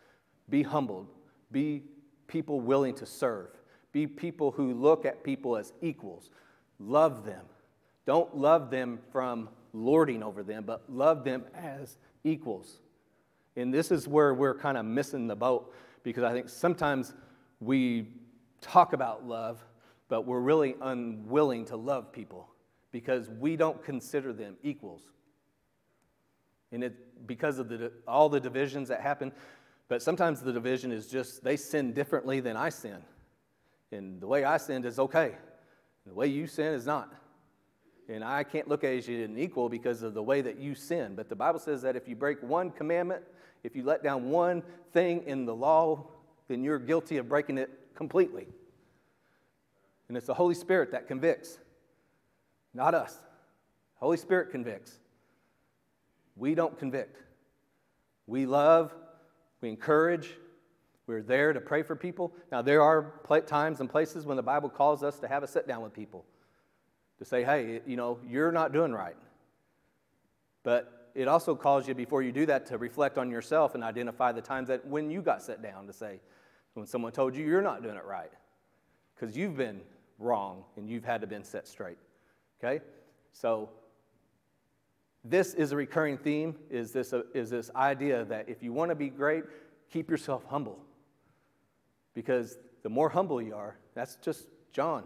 Be 0.49 0.63
humbled. 0.63 1.09
Be 1.53 1.83
people 2.27 2.61
willing 2.61 2.95
to 2.95 3.07
serve. 3.07 3.49
Be 3.93 4.07
people 4.07 4.53
who 4.53 4.73
look 4.73 5.05
at 5.05 5.25
people 5.25 5.57
as 5.57 5.73
equals. 5.83 6.31
Love 6.79 7.25
them. 7.25 7.45
Don't 8.07 8.37
love 8.37 8.71
them 8.71 8.99
from 9.13 9.49
lording 9.73 10.23
over 10.23 10.43
them, 10.43 10.65
but 10.65 10.83
love 10.89 11.25
them 11.25 11.45
as 11.55 11.97
equals. 12.25 12.81
And 13.57 13.75
this 13.75 13.91
is 13.91 14.09
where 14.09 14.33
we're 14.33 14.55
kind 14.55 14.79
of 14.79 14.85
missing 14.85 15.27
the 15.27 15.37
boat 15.37 15.75
because 16.03 16.25
I 16.25 16.33
think 16.33 16.49
sometimes 16.49 17.15
we 17.61 18.09
talk 18.61 18.93
about 18.93 19.27
love, 19.27 19.63
but 20.09 20.27
we're 20.27 20.41
really 20.41 20.77
unwilling 20.81 21.65
to 21.67 21.77
love 21.77 22.13
people 22.13 22.49
because 22.91 23.29
we 23.29 23.57
don't 23.57 23.83
consider 23.85 24.33
them 24.33 24.57
equals. 24.63 25.03
And 26.73 26.85
it, 26.85 27.27
because 27.27 27.59
of 27.59 27.69
the, 27.69 27.93
all 28.07 28.29
the 28.29 28.41
divisions 28.41 28.89
that 28.89 29.01
happen, 29.01 29.33
but 29.89 30.03
sometimes 30.03 30.41
the 30.41 30.53
division 30.53 30.93
is 30.93 31.09
just 31.09 31.43
they 31.43 31.57
sin 31.57 31.93
differently 31.93 32.41
than 32.41 32.57
I 32.57 32.69
sin. 32.69 32.99
And 33.91 34.21
the 34.21 34.27
way 34.27 34.45
I 34.45 34.57
sinned 34.57 34.85
is 34.85 34.99
okay. 35.01 35.35
The 36.07 36.15
way 36.15 36.29
you 36.29 36.47
sin 36.47 36.75
is 36.75 36.87
not. 36.87 37.13
And 38.09 38.23
I 38.25 38.45
can't 38.45 38.69
look 38.69 38.85
at 38.85 39.09
you 39.09 39.23
as 39.23 39.29
an 39.29 39.39
equal 39.39 39.69
because 39.69 40.03
of 40.03 40.15
the 40.15 40.23
way 40.23 40.43
that 40.43 40.59
you 40.59 40.77
sin. 40.77 41.15
But 41.17 41.29
the 41.29 41.35
Bible 41.35 41.59
says 41.59 41.83
that 41.83 41.97
if 41.97 42.09
you 42.09 42.15
break 42.15 42.41
one 42.43 42.71
commandment, 42.71 43.25
if 43.65 43.75
you 43.75 43.83
let 43.83 44.03
down 44.03 44.31
one 44.31 44.63
thing 44.93 45.25
in 45.27 45.45
the 45.45 45.55
law, 45.55 46.07
then 46.47 46.63
you're 46.63 46.79
guilty 46.79 47.17
of 47.17 47.29
breaking 47.29 47.59
it 47.59 47.71
completely. 47.95 48.47
And 50.09 50.17
it's 50.17 50.27
the 50.27 50.35
Holy 50.35 50.55
Spirit 50.55 50.93
that 50.93 51.09
convicts, 51.09 51.59
not 52.75 52.95
us. 52.95 53.17
Holy 53.97 54.17
Spirit 54.17 54.51
convicts. 54.51 55.00
We 56.41 56.55
don't 56.55 56.77
convict. 56.79 57.19
We 58.27 58.47
love, 58.47 58.95
we 59.61 59.69
encourage, 59.69 60.31
we're 61.07 61.21
there 61.21 61.53
to 61.53 61.61
pray 61.61 61.83
for 61.83 61.95
people. 61.95 62.33
Now, 62.51 62.63
there 62.63 62.81
are 62.81 63.13
times 63.47 63.81
and 63.81 63.91
places 63.91 64.25
when 64.25 64.39
the 64.39 64.43
Bible 64.43 64.71
calls 64.71 65.03
us 65.03 65.19
to 65.19 65.29
have 65.29 65.43
a 65.43 65.47
sit 65.47 65.69
down 65.69 65.83
with 65.83 65.93
people 65.93 66.25
to 67.19 67.27
say, 67.27 67.45
hey, 67.45 67.83
you 67.87 67.97
know, 67.97 68.19
you're 68.27 68.53
not 68.53 68.73
doing 68.73 68.93
right. 68.93 69.17
But 70.63 71.11
it 71.15 71.29
also 71.29 71.55
calls 71.55 71.87
you, 71.87 71.95
before 71.95 72.23
you 72.23 72.33
do 72.33 72.47
that, 72.47 72.65
to 72.67 72.79
reflect 72.79 73.19
on 73.19 73.31
yourself 73.31 73.75
and 73.75 73.85
identify 73.85 74.33
the 74.33 74.41
times 74.41 74.69
that 74.69 74.87
when 74.87 75.11
you 75.11 75.21
got 75.21 75.43
set 75.43 75.63
down 75.63 75.87
to 75.89 75.93
say, 75.93 76.21
when 76.73 76.87
someone 76.87 77.13
told 77.13 77.37
you 77.37 77.45
you're 77.45 77.61
not 77.61 77.83
doing 77.83 77.97
it 77.97 78.05
right, 78.07 78.33
because 79.15 79.37
you've 79.37 79.59
been 79.59 79.83
wrong 80.19 80.65
and 80.79 80.89
you've 80.89 81.05
had 81.05 81.21
to 81.21 81.27
been 81.27 81.45
set 81.45 81.69
straight. 81.69 81.99
Okay? 82.65 82.83
So 83.33 83.69
this 85.25 85.55
is 85.55 85.73
a 85.73 85.77
recurring 85.77 86.17
theme 86.17 86.55
is 86.71 86.93
this, 86.93 87.13
is 87.35 87.51
this 87.51 87.71
idea 87.77 88.25
that 88.25 88.49
if 88.49 88.63
you 88.63 88.73
want 88.73 88.91
to 88.91 88.95
be 88.95 89.09
great, 89.09 89.45
keep 89.91 90.11
yourself 90.11 90.45
humble. 90.49 90.79
Because 92.15 92.59
the 92.83 92.89
more 92.89 93.09
humble 93.09 93.41
you 93.43 93.55
are, 93.55 93.77
that's 93.95 94.17
just 94.17 94.47
John. 94.73 95.05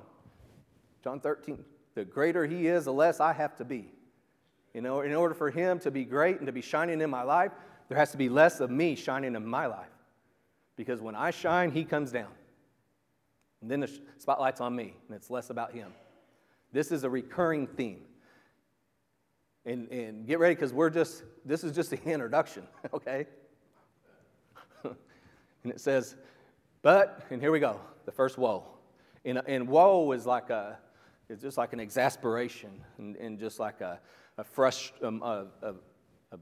John 1.02 1.20
13. 1.20 1.64
The 1.94 2.04
greater 2.04 2.46
he 2.46 2.68
is, 2.68 2.84
the 2.84 2.92
less 2.92 3.20
I 3.20 3.32
have 3.32 3.56
to 3.56 3.64
be. 3.64 3.90
You 4.72 4.80
know, 4.80 5.00
in 5.00 5.14
order 5.14 5.34
for 5.34 5.50
him 5.50 5.78
to 5.80 5.90
be 5.90 6.04
great 6.04 6.38
and 6.38 6.46
to 6.46 6.52
be 6.52 6.62
shining 6.62 7.00
in 7.00 7.10
my 7.10 7.22
life, 7.22 7.52
there 7.88 7.98
has 7.98 8.10
to 8.12 8.16
be 8.16 8.28
less 8.28 8.60
of 8.60 8.70
me 8.70 8.94
shining 8.94 9.34
in 9.34 9.46
my 9.46 9.66
life. 9.66 9.86
Because 10.76 11.00
when 11.00 11.14
I 11.14 11.30
shine, 11.30 11.70
he 11.70 11.84
comes 11.84 12.10
down. 12.10 12.30
And 13.62 13.70
then 13.70 13.80
the 13.80 13.90
spotlight's 14.18 14.60
on 14.60 14.74
me, 14.74 14.94
and 15.08 15.16
it's 15.16 15.30
less 15.30 15.50
about 15.50 15.72
him. 15.72 15.92
This 16.72 16.90
is 16.90 17.04
a 17.04 17.10
recurring 17.10 17.66
theme. 17.66 18.02
And, 19.66 19.88
and 19.90 20.26
get 20.26 20.38
ready 20.38 20.54
because 20.54 20.72
we're 20.74 20.90
just, 20.90 21.22
this 21.44 21.64
is 21.64 21.74
just 21.74 21.90
the 21.90 22.02
introduction, 22.04 22.64
okay? 22.94 23.26
and 24.84 25.72
it 25.72 25.80
says, 25.80 26.16
but, 26.82 27.22
and 27.30 27.40
here 27.40 27.50
we 27.50 27.60
go, 27.60 27.80
the 28.04 28.12
first 28.12 28.36
woe. 28.36 28.64
And, 29.24 29.40
and 29.46 29.66
woe 29.66 30.12
is 30.12 30.26
like 30.26 30.50
a, 30.50 30.78
it's 31.30 31.40
just 31.40 31.56
like 31.56 31.72
an 31.72 31.80
exasperation 31.80 32.70
and, 32.98 33.16
and 33.16 33.38
just 33.38 33.58
like 33.58 33.80
a, 33.80 33.98
a, 34.36 34.44
frust, 34.44 34.92
um, 35.02 35.22
a, 35.22 35.46
a, 35.62 35.74
a 36.32 36.38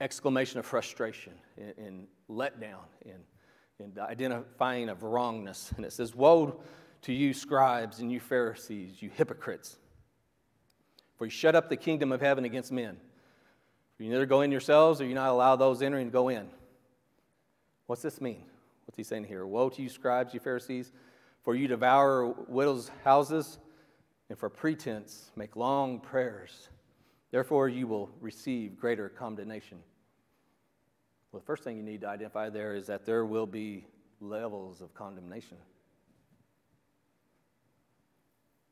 exclamation 0.00 0.60
of 0.60 0.66
frustration 0.66 1.32
and, 1.56 1.74
and 1.76 2.06
letdown 2.30 2.84
and, 3.04 3.24
and 3.80 3.98
identifying 3.98 4.88
of 4.88 5.02
wrongness. 5.02 5.72
And 5.76 5.84
it 5.84 5.92
says, 5.92 6.14
Woe 6.14 6.60
to 7.02 7.12
you, 7.12 7.34
scribes, 7.34 7.98
and 7.98 8.12
you 8.12 8.20
Pharisees, 8.20 9.02
you 9.02 9.10
hypocrites! 9.12 9.78
For 11.22 11.26
you 11.26 11.30
shut 11.30 11.54
up 11.54 11.68
the 11.68 11.76
kingdom 11.76 12.10
of 12.10 12.20
heaven 12.20 12.44
against 12.44 12.72
men. 12.72 12.96
You 14.00 14.10
neither 14.10 14.26
go 14.26 14.40
in 14.40 14.50
yourselves 14.50 15.00
or 15.00 15.04
you 15.04 15.14
not 15.14 15.30
allow 15.30 15.54
those 15.54 15.80
entering 15.80 16.08
to 16.08 16.12
go 16.12 16.30
in. 16.30 16.48
What's 17.86 18.02
this 18.02 18.20
mean? 18.20 18.42
What's 18.84 18.96
he 18.96 19.04
saying 19.04 19.26
here? 19.26 19.46
Woe 19.46 19.68
to 19.68 19.82
you, 19.82 19.88
scribes, 19.88 20.34
you 20.34 20.40
Pharisees, 20.40 20.90
for 21.44 21.54
you 21.54 21.68
devour 21.68 22.26
widows' 22.48 22.90
houses 23.04 23.60
and 24.30 24.36
for 24.36 24.48
pretense 24.48 25.30
make 25.36 25.54
long 25.54 26.00
prayers. 26.00 26.70
Therefore, 27.30 27.68
you 27.68 27.86
will 27.86 28.10
receive 28.20 28.76
greater 28.76 29.08
condemnation. 29.08 29.78
Well, 31.30 31.38
the 31.38 31.46
first 31.46 31.62
thing 31.62 31.76
you 31.76 31.84
need 31.84 32.00
to 32.00 32.08
identify 32.08 32.50
there 32.50 32.74
is 32.74 32.88
that 32.88 33.06
there 33.06 33.24
will 33.24 33.46
be 33.46 33.86
levels 34.20 34.82
of 34.82 34.92
condemnation. 34.92 35.58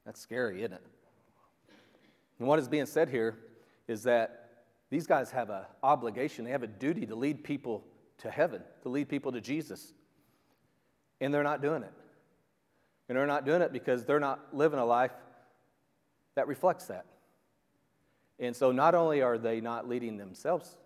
That's 0.04 0.20
scary, 0.20 0.62
isn't 0.62 0.72
it? 0.72 0.82
And 2.40 2.48
what 2.48 2.58
is 2.58 2.68
being 2.68 2.86
said 2.86 3.08
here 3.10 3.38
is 3.86 4.02
that 4.04 4.48
these 4.88 5.06
guys 5.06 5.30
have 5.30 5.50
an 5.50 5.62
obligation, 5.82 6.44
they 6.44 6.50
have 6.50 6.64
a 6.64 6.66
duty 6.66 7.06
to 7.06 7.14
lead 7.14 7.44
people 7.44 7.84
to 8.18 8.30
heaven, 8.30 8.62
to 8.82 8.88
lead 8.88 9.08
people 9.08 9.30
to 9.32 9.40
Jesus. 9.40 9.92
And 11.20 11.32
they're 11.32 11.44
not 11.44 11.62
doing 11.62 11.82
it. 11.82 11.92
And 13.08 13.16
they're 13.16 13.26
not 13.26 13.44
doing 13.44 13.62
it 13.62 13.72
because 13.72 14.04
they're 14.04 14.18
not 14.18 14.40
living 14.52 14.80
a 14.80 14.84
life 14.84 15.12
that 16.34 16.48
reflects 16.48 16.86
that. 16.86 17.04
And 18.38 18.56
so 18.56 18.72
not 18.72 18.94
only 18.94 19.20
are 19.20 19.36
they 19.36 19.60
not 19.60 19.86
leading 19.86 20.16
themselves 20.16 20.76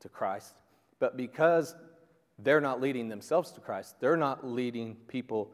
to 0.00 0.08
Christ, 0.08 0.54
but 1.00 1.16
because 1.16 1.74
they're 2.38 2.60
not 2.60 2.80
leading 2.80 3.08
themselves 3.08 3.50
to 3.52 3.60
Christ, 3.60 3.96
they're 3.98 4.16
not 4.16 4.46
leading 4.46 4.94
people 5.08 5.50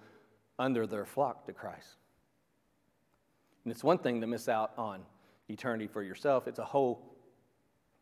under 0.58 0.86
their 0.86 1.06
flock 1.06 1.46
to 1.46 1.52
Christ. 1.54 1.96
And 3.64 3.72
it's 3.72 3.82
one 3.82 3.98
thing 3.98 4.20
to 4.20 4.26
miss 4.26 4.48
out 4.48 4.72
on 4.76 5.00
eternity 5.48 5.86
for 5.86 6.02
yourself, 6.02 6.46
it's 6.48 6.58
a 6.58 6.64
whole 6.64 7.14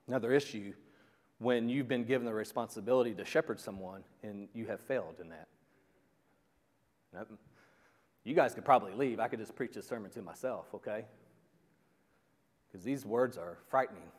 another 0.09 0.33
issue 0.33 0.73
when 1.39 1.69
you've 1.69 1.89
been 1.89 2.05
given 2.05 2.25
the 2.25 2.33
responsibility 2.33 3.15
to 3.15 3.25
shepherd 3.25 3.59
someone 3.59 4.05
and 4.23 4.49
you 4.55 4.67
have 4.67 4.81
failed 4.81 5.17
in 5.21 5.29
that. 5.29 5.49
You 8.25 8.35
guys 8.35 8.55
could 8.55 8.65
probably 8.65 8.93
leave. 8.93 9.19
I 9.19 9.29
could 9.29 9.41
just 9.41 9.57
preach 9.57 9.75
this 9.75 9.87
sermon 9.87 10.11
to 10.13 10.23
myself, 10.23 10.67
okay? 10.75 11.05
Because 12.71 12.85
these 12.85 13.05
words 13.05 13.37
are 13.37 13.59
frightening. 13.69 14.11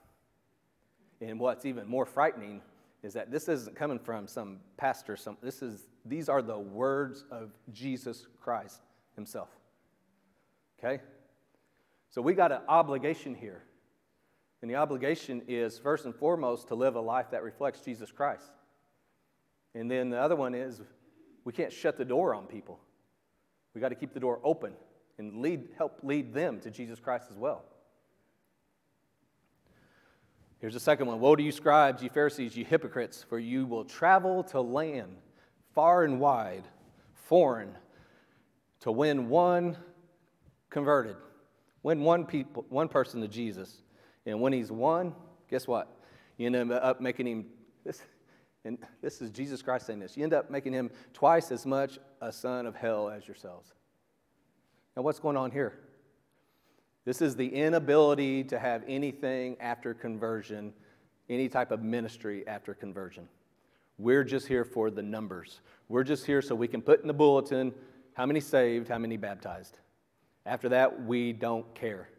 And 1.21 1.39
what's 1.39 1.65
even 1.65 1.87
more 1.87 2.05
frightening 2.05 2.61
is 3.01 3.13
that 3.13 3.31
this 3.31 3.47
isn't 3.47 3.75
coming 3.75 3.99
from 3.99 4.27
some 4.27 4.59
pastor. 4.77 5.15
Some, 5.15 5.37
this 5.41 5.61
is, 5.61 5.87
these 6.05 6.27
are 6.27 6.41
the 6.41 6.57
words 6.59 7.23
of 7.31 7.51
Jesus 7.71 8.27
Christ 8.41 8.81
himself. 9.15 9.49
Okay? 10.79 11.01
So 12.13 12.21
we 12.21 12.35
got 12.35 12.51
an 12.51 12.61
obligation 12.67 13.33
here. 13.33 13.63
And 14.61 14.69
the 14.69 14.75
obligation 14.75 15.41
is, 15.47 15.79
first 15.79 16.05
and 16.05 16.13
foremost, 16.13 16.67
to 16.67 16.75
live 16.75 16.95
a 16.95 17.01
life 17.01 17.31
that 17.31 17.41
reflects 17.41 17.81
Jesus 17.81 18.11
Christ. 18.11 18.51
And 19.73 19.89
then 19.89 20.11
the 20.11 20.19
other 20.19 20.35
one 20.35 20.53
is, 20.53 20.79
we 21.43 21.53
can't 21.53 21.73
shut 21.73 21.97
the 21.97 22.05
door 22.05 22.35
on 22.35 22.45
people. 22.45 22.79
We 23.73 23.81
got 23.81 23.89
to 23.89 23.95
keep 23.95 24.13
the 24.13 24.19
door 24.19 24.39
open 24.43 24.73
and 25.17 25.41
lead, 25.41 25.69
help 25.75 26.01
lead 26.03 26.35
them 26.35 26.59
to 26.59 26.69
Jesus 26.69 26.99
Christ 26.99 27.25
as 27.31 27.37
well. 27.37 27.63
Here's 30.59 30.75
the 30.75 30.79
second 30.79 31.07
one 31.07 31.19
Woe 31.19 31.35
to 31.35 31.41
you, 31.41 31.51
scribes, 31.51 32.03
you 32.03 32.09
Pharisees, 32.09 32.55
you 32.55 32.63
hypocrites, 32.63 33.25
for 33.27 33.39
you 33.39 33.65
will 33.65 33.85
travel 33.85 34.43
to 34.43 34.61
land 34.61 35.17
far 35.73 36.03
and 36.03 36.19
wide, 36.19 36.65
foreign, 37.15 37.75
to 38.81 38.91
win 38.91 39.29
one 39.29 39.77
converted, 40.69 41.15
win 41.83 42.01
one, 42.01 42.25
people, 42.25 42.65
one 42.69 42.87
person 42.87 43.21
to 43.21 43.27
Jesus. 43.27 43.81
And 44.25 44.39
when 44.41 44.53
he's 44.53 44.71
won, 44.71 45.13
guess 45.49 45.67
what? 45.67 45.95
You 46.37 46.47
end 46.47 46.71
up 46.71 47.01
making 47.01 47.27
him, 47.27 47.45
this, 47.85 48.01
and 48.65 48.77
this 49.01 49.21
is 49.21 49.29
Jesus 49.29 49.61
Christ 49.61 49.85
saying 49.85 49.99
this, 49.99 50.17
you 50.17 50.23
end 50.23 50.33
up 50.33 50.49
making 50.49 50.73
him 50.73 50.89
twice 51.13 51.51
as 51.51 51.65
much 51.65 51.99
a 52.21 52.31
son 52.31 52.65
of 52.65 52.75
hell 52.75 53.09
as 53.09 53.27
yourselves. 53.27 53.73
Now, 54.95 55.03
what's 55.03 55.19
going 55.19 55.37
on 55.37 55.51
here? 55.51 55.73
This 57.05 57.21
is 57.21 57.35
the 57.35 57.47
inability 57.47 58.45
to 58.45 58.57
have 58.57 58.83
anything 58.87 59.57
after 59.59 59.93
conversion, 59.93 60.73
any 61.29 61.49
type 61.49 61.71
of 61.71 61.81
ministry 61.81 62.47
after 62.47 62.73
conversion. 62.73 63.27
We're 63.97 64.23
just 64.23 64.47
here 64.47 64.63
for 64.63 64.89
the 64.89 65.01
numbers. 65.01 65.59
We're 65.89 66.03
just 66.03 66.25
here 66.25 66.41
so 66.41 66.55
we 66.55 66.67
can 66.67 66.81
put 66.81 67.01
in 67.01 67.07
the 67.07 67.13
bulletin 67.13 67.73
how 68.13 68.25
many 68.25 68.39
saved, 68.39 68.87
how 68.87 68.97
many 68.97 69.17
baptized. 69.17 69.79
After 70.45 70.69
that, 70.69 71.05
we 71.05 71.33
don't 71.33 71.73
care. 71.73 72.09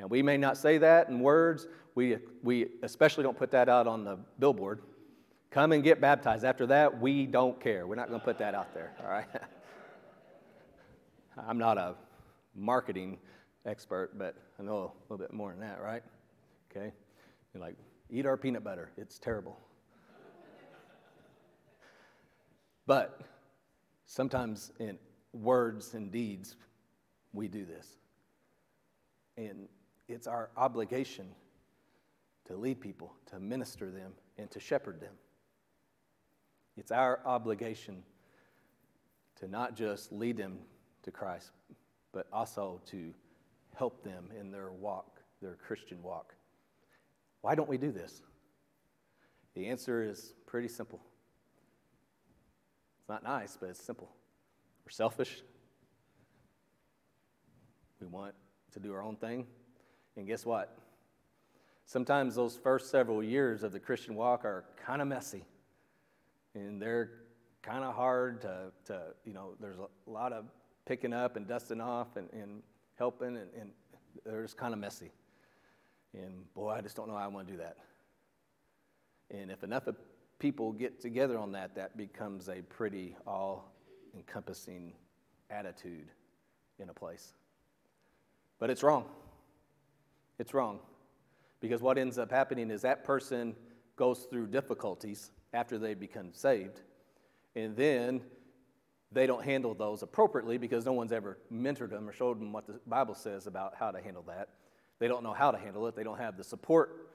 Now, 0.00 0.06
we 0.06 0.22
may 0.22 0.36
not 0.36 0.56
say 0.56 0.78
that 0.78 1.08
in 1.08 1.20
words, 1.20 1.68
we, 1.94 2.16
we 2.42 2.68
especially 2.82 3.22
don't 3.22 3.36
put 3.36 3.50
that 3.52 3.68
out 3.68 3.86
on 3.86 4.04
the 4.04 4.18
billboard. 4.38 4.80
Come 5.50 5.72
and 5.72 5.84
get 5.84 6.00
baptized. 6.00 6.44
After 6.44 6.66
that, 6.66 7.00
we 7.00 7.26
don't 7.26 7.60
care. 7.60 7.86
We're 7.86 7.94
not 7.94 8.08
going 8.08 8.18
to 8.18 8.24
put 8.24 8.38
that 8.38 8.54
out 8.54 8.74
there, 8.74 8.92
all 9.02 9.10
right? 9.10 9.28
I'm 11.46 11.58
not 11.58 11.78
a 11.78 11.94
marketing 12.54 13.18
expert, 13.66 14.18
but 14.18 14.34
I 14.58 14.62
know 14.62 14.76
a 14.76 15.12
little 15.12 15.18
bit 15.18 15.32
more 15.32 15.50
than 15.50 15.60
that, 15.60 15.80
right? 15.80 16.02
Okay? 16.70 16.92
You're 17.52 17.62
like, 17.62 17.76
eat 18.10 18.26
our 18.26 18.36
peanut 18.36 18.64
butter. 18.64 18.90
It's 18.96 19.18
terrible. 19.18 19.58
but 22.86 23.20
sometimes 24.06 24.72
in 24.80 24.98
words 25.32 25.94
and 25.94 26.10
deeds, 26.10 26.56
we 27.32 27.48
do 27.48 27.64
this. 27.64 27.86
And 29.36 29.68
it's 30.08 30.26
our 30.26 30.50
obligation 30.56 31.26
to 32.46 32.56
lead 32.56 32.80
people, 32.80 33.14
to 33.30 33.40
minister 33.40 33.90
them, 33.90 34.12
and 34.36 34.50
to 34.50 34.60
shepherd 34.60 35.00
them. 35.00 35.14
It's 36.76 36.90
our 36.90 37.20
obligation 37.24 38.02
to 39.36 39.48
not 39.48 39.76
just 39.76 40.12
lead 40.12 40.36
them 40.36 40.58
to 41.02 41.10
Christ, 41.10 41.50
but 42.12 42.26
also 42.32 42.80
to 42.86 43.12
help 43.74 44.04
them 44.04 44.28
in 44.38 44.50
their 44.50 44.70
walk, 44.70 45.20
their 45.40 45.56
Christian 45.66 46.02
walk. 46.02 46.34
Why 47.40 47.54
don't 47.54 47.68
we 47.68 47.78
do 47.78 47.90
this? 47.90 48.22
The 49.54 49.68
answer 49.68 50.02
is 50.02 50.34
pretty 50.46 50.68
simple. 50.68 51.00
It's 53.00 53.08
not 53.08 53.24
nice, 53.24 53.56
but 53.58 53.70
it's 53.70 53.82
simple. 53.82 54.08
We're 54.84 54.90
selfish. 54.90 55.42
We 58.02 58.08
want 58.08 58.34
to 58.72 58.80
do 58.80 58.92
our 58.92 59.00
own 59.00 59.14
thing. 59.14 59.46
And 60.16 60.26
guess 60.26 60.44
what? 60.44 60.76
Sometimes 61.86 62.34
those 62.34 62.56
first 62.56 62.90
several 62.90 63.22
years 63.22 63.62
of 63.62 63.70
the 63.70 63.78
Christian 63.78 64.16
walk 64.16 64.44
are 64.44 64.64
kind 64.84 65.00
of 65.00 65.06
messy. 65.06 65.44
And 66.54 66.82
they're 66.82 67.10
kind 67.62 67.84
of 67.84 67.94
hard 67.94 68.40
to, 68.42 68.72
to, 68.86 69.02
you 69.24 69.32
know, 69.32 69.54
there's 69.60 69.78
a 69.78 70.10
lot 70.10 70.32
of 70.32 70.46
picking 70.84 71.12
up 71.12 71.36
and 71.36 71.46
dusting 71.46 71.80
off 71.80 72.16
and, 72.16 72.28
and 72.32 72.62
helping, 72.96 73.36
and, 73.36 73.48
and 73.58 73.70
they're 74.26 74.42
just 74.42 74.56
kind 74.56 74.74
of 74.74 74.80
messy. 74.80 75.12
And 76.12 76.52
boy, 76.54 76.70
I 76.70 76.80
just 76.80 76.96
don't 76.96 77.08
know 77.08 77.16
how 77.16 77.24
I 77.24 77.28
want 77.28 77.46
to 77.46 77.52
do 77.52 77.58
that. 77.58 77.76
And 79.30 79.50
if 79.50 79.62
enough 79.62 79.86
of 79.86 79.94
people 80.40 80.72
get 80.72 81.00
together 81.00 81.38
on 81.38 81.52
that, 81.52 81.76
that 81.76 81.96
becomes 81.96 82.48
a 82.48 82.62
pretty 82.62 83.16
all 83.28 83.72
encompassing 84.12 84.92
attitude 85.50 86.08
in 86.80 86.88
a 86.88 86.94
place. 86.94 87.34
But 88.62 88.70
it's 88.70 88.84
wrong. 88.84 89.06
It's 90.38 90.54
wrong. 90.54 90.78
Because 91.58 91.82
what 91.82 91.98
ends 91.98 92.16
up 92.16 92.30
happening 92.30 92.70
is 92.70 92.82
that 92.82 93.02
person 93.02 93.56
goes 93.96 94.20
through 94.30 94.46
difficulties 94.46 95.32
after 95.52 95.78
they 95.78 95.94
become 95.94 96.28
saved, 96.32 96.80
and 97.56 97.74
then 97.74 98.20
they 99.10 99.26
don't 99.26 99.44
handle 99.44 99.74
those 99.74 100.04
appropriately 100.04 100.58
because 100.58 100.86
no 100.86 100.92
one's 100.92 101.10
ever 101.10 101.38
mentored 101.52 101.90
them 101.90 102.08
or 102.08 102.12
showed 102.12 102.40
them 102.40 102.52
what 102.52 102.68
the 102.68 102.78
Bible 102.86 103.16
says 103.16 103.48
about 103.48 103.74
how 103.74 103.90
to 103.90 104.00
handle 104.00 104.22
that. 104.28 104.50
They 105.00 105.08
don't 105.08 105.24
know 105.24 105.32
how 105.32 105.50
to 105.50 105.58
handle 105.58 105.88
it. 105.88 105.96
They 105.96 106.04
don't 106.04 106.20
have 106.20 106.36
the 106.36 106.44
support 106.44 107.10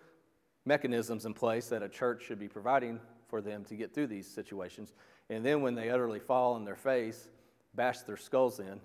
mechanisms 0.66 1.26
in 1.26 1.34
place 1.34 1.68
that 1.70 1.82
a 1.82 1.88
church 1.88 2.26
should 2.26 2.40
be 2.40 2.50
providing 2.50 3.00
for 3.30 3.40
them 3.40 3.64
to 3.70 3.78
get 3.78 3.94
through 3.94 4.08
these 4.08 4.28
situations. 4.28 4.92
And 5.30 5.46
then 5.46 5.62
when 5.62 5.76
they 5.76 5.92
utterly 5.92 6.20
fall 6.20 6.56
on 6.56 6.66
their 6.66 6.76
face, 6.76 7.30
bash 7.74 8.00
their 8.00 8.18
skulls 8.18 8.60
in, 8.60 8.82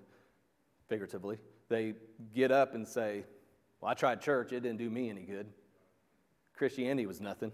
figuratively, 0.89 1.39
they 1.73 1.95
get 2.35 2.53
up 2.53 2.75
and 2.75 2.87
say, 2.87 3.25
Well, 3.81 3.91
I 3.91 3.95
tried 3.95 4.21
church, 4.21 4.53
it 4.53 4.61
didn't 4.61 4.79
do 4.79 4.91
me 4.91 5.11
any 5.11 5.23
good. 5.23 5.47
Christianity 6.55 7.07
was 7.07 7.21
nothing. 7.21 7.51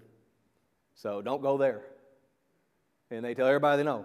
So 0.95 1.23
don't 1.23 1.41
go 1.41 1.57
there. 1.57 1.83
And 3.11 3.25
they 3.25 3.35
tell 3.35 3.47
everybody 3.47 3.79
they 3.79 3.85
know, 3.85 4.05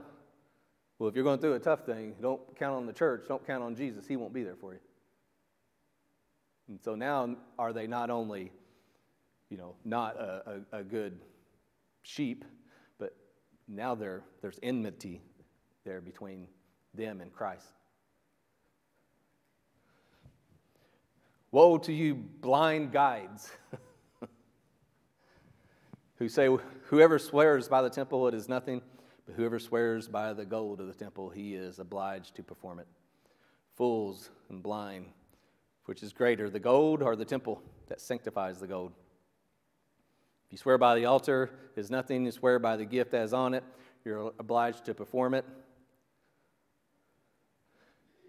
well, 0.98 1.10
if 1.10 1.15
you're 1.15 1.24
going 1.24 1.39
through 1.39 1.55
a 1.55 1.60
tough 1.60 1.86
thing, 1.86 2.15
don't 2.22 2.39
count 2.58 2.75
on 2.75 2.86
the 2.86 2.93
church, 2.93 3.25
don't 3.27 3.46
count 3.46 3.63
on 3.63 3.75
Jesus. 3.75 4.08
He 4.08 4.15
won't 4.15 4.34
be 4.34 4.43
there 4.43 4.55
for 4.55 4.74
you. 4.74 4.79
And 6.70 6.79
so 6.82 6.96
now, 6.96 7.36
are 7.60 7.74
they 7.74 7.88
not 7.88 8.10
only, 8.10 8.51
you 9.50 9.58
know, 9.58 9.75
not 9.84 10.15
a, 10.15 10.62
a, 10.72 10.79
a 10.79 10.84
good 10.84 11.20
sheep, 12.03 12.46
but 13.00 13.15
now 13.67 13.96
there's 13.96 14.60
enmity 14.62 15.22
there 15.84 16.00
between 16.00 16.48
them 16.93 17.20
and 17.20 17.34
Christ. 17.34 17.65
Woe 21.53 21.77
to 21.77 21.93
you, 21.93 22.15
blind 22.15 22.91
guides, 22.91 23.51
who 26.15 26.27
say, 26.27 26.50
Whoever 26.88 27.19
swears 27.19 27.67
by 27.67 27.83
the 27.83 27.91
temple, 27.91 28.27
it 28.27 28.33
is 28.33 28.50
nothing 28.50 28.81
but 29.27 29.36
whoever 29.36 29.60
swears 29.60 30.07
by 30.07 30.33
the 30.33 30.45
gold 30.45 30.81
of 30.81 30.88
the 30.88 30.95
temple, 30.95 31.29
he 31.29 31.53
is 31.53 31.77
obliged 31.77 32.33
to 32.38 32.43
perform 32.43 32.79
it. 32.79 32.88
Fools 33.75 34.31
and 34.50 34.63
blind, 34.63 35.05
which 35.86 36.01
is 36.01 36.12
greater, 36.12 36.50
the 36.50 36.60
gold 36.60 37.03
or 37.03 37.15
the 37.15 37.24
temple 37.24 37.62
that 37.88 38.01
sanctifies 38.01 38.60
the 38.60 38.65
gold? 38.65 38.93
If 40.48 40.53
you 40.53 40.57
swear 40.57 40.79
by 40.79 40.95
the 40.95 41.05
altar, 41.05 41.51
is 41.75 41.91
nothing. 41.91 42.25
You 42.25 42.31
swear 42.31 42.57
by 42.57 42.77
the 42.77 42.86
gift 42.86 43.12
that 43.12 43.22
is 43.22 43.33
on 43.33 43.53
it, 43.53 43.63
you're 44.03 44.33
obliged 44.39 44.85
to 44.85 44.96
perform 44.96 45.35
it. 45.35 45.46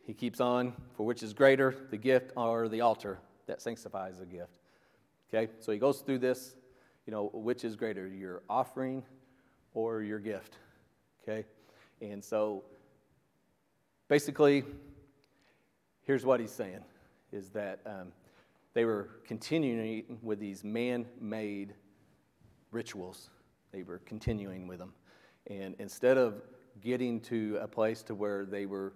He 0.07 0.13
keeps 0.13 0.41
on, 0.41 0.75
for 0.97 1.07
which 1.07 1.23
is 1.23 1.33
greater, 1.33 1.75
the 1.91 1.97
gift 1.97 2.33
or 2.37 2.69
the 2.69 2.83
altar 2.83 3.19
that 3.47 3.63
sanctifies 3.63 4.19
the 4.19 4.27
gift. 4.27 4.59
Okay, 5.33 5.51
so 5.61 5.73
he 5.73 5.79
goes 5.79 6.01
through 6.01 6.19
this, 6.19 6.55
you 7.07 7.11
know, 7.11 7.31
which 7.33 7.65
is 7.65 7.75
greater, 7.75 8.07
your 8.07 8.43
offering 8.49 9.03
or 9.73 10.03
your 10.03 10.19
gift? 10.19 10.59
Okay? 11.23 11.47
And 12.01 12.23
so 12.23 12.65
basically, 14.09 14.65
here's 16.03 16.25
what 16.25 16.39
he's 16.39 16.53
saying 16.53 16.85
is 17.33 17.49
that 17.51 17.81
um, 17.87 18.13
they 18.75 18.85
were 18.85 19.11
continuing 19.27 20.19
with 20.23 20.39
these 20.39 20.63
man 20.63 21.07
made 21.21 21.75
rituals. 22.71 23.31
They 23.73 23.83
were 23.83 23.99
continuing 24.01 24.67
with 24.67 24.79
them. 24.79 24.93
And 25.47 25.75
instead 25.79 26.19
of 26.19 26.43
getting 26.81 27.21
to 27.21 27.59
a 27.61 27.69
place 27.69 28.03
to 28.05 28.15
where 28.15 28.45
they 28.45 28.67
were 28.67 28.93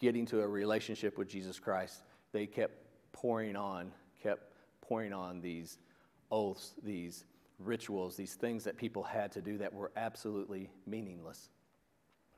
getting 0.00 0.26
to 0.26 0.40
a 0.40 0.48
relationship 0.48 1.18
with 1.18 1.28
Jesus 1.28 1.60
Christ, 1.60 2.02
they 2.32 2.46
kept 2.46 2.74
pouring 3.12 3.56
on, 3.56 3.92
kept 4.22 4.52
pouring 4.80 5.12
on 5.12 5.40
these 5.40 5.78
oaths, 6.30 6.74
these 6.82 7.24
rituals, 7.58 8.16
these 8.16 8.34
things 8.34 8.64
that 8.64 8.76
people 8.76 9.02
had 9.02 9.30
to 9.32 9.42
do 9.42 9.58
that 9.58 9.72
were 9.72 9.92
absolutely 9.96 10.70
meaningless. 10.86 11.50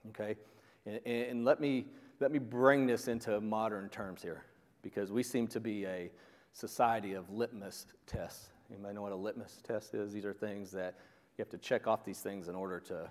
Okay? 0.08 0.36
And, 0.84 1.00
and 1.06 1.44
let, 1.44 1.60
me, 1.60 1.86
let 2.20 2.32
me 2.32 2.38
bring 2.38 2.86
this 2.86 3.08
into 3.08 3.40
modern 3.40 3.88
terms 3.88 4.22
here 4.22 4.44
because 4.82 5.12
we 5.12 5.22
seem 5.22 5.46
to 5.48 5.60
be 5.60 5.86
a 5.86 6.10
society 6.52 7.14
of 7.14 7.30
litmus 7.30 7.86
tests. 8.06 8.50
Anybody 8.70 8.94
know 8.94 9.02
what 9.02 9.12
a 9.12 9.16
litmus 9.16 9.60
test 9.62 9.94
is? 9.94 10.12
These 10.12 10.24
are 10.24 10.32
things 10.32 10.70
that 10.72 10.94
you 11.36 11.42
have 11.42 11.50
to 11.50 11.58
check 11.58 11.86
off 11.86 12.04
these 12.04 12.20
things 12.20 12.48
in 12.48 12.54
order 12.54 12.80
to 12.80 13.08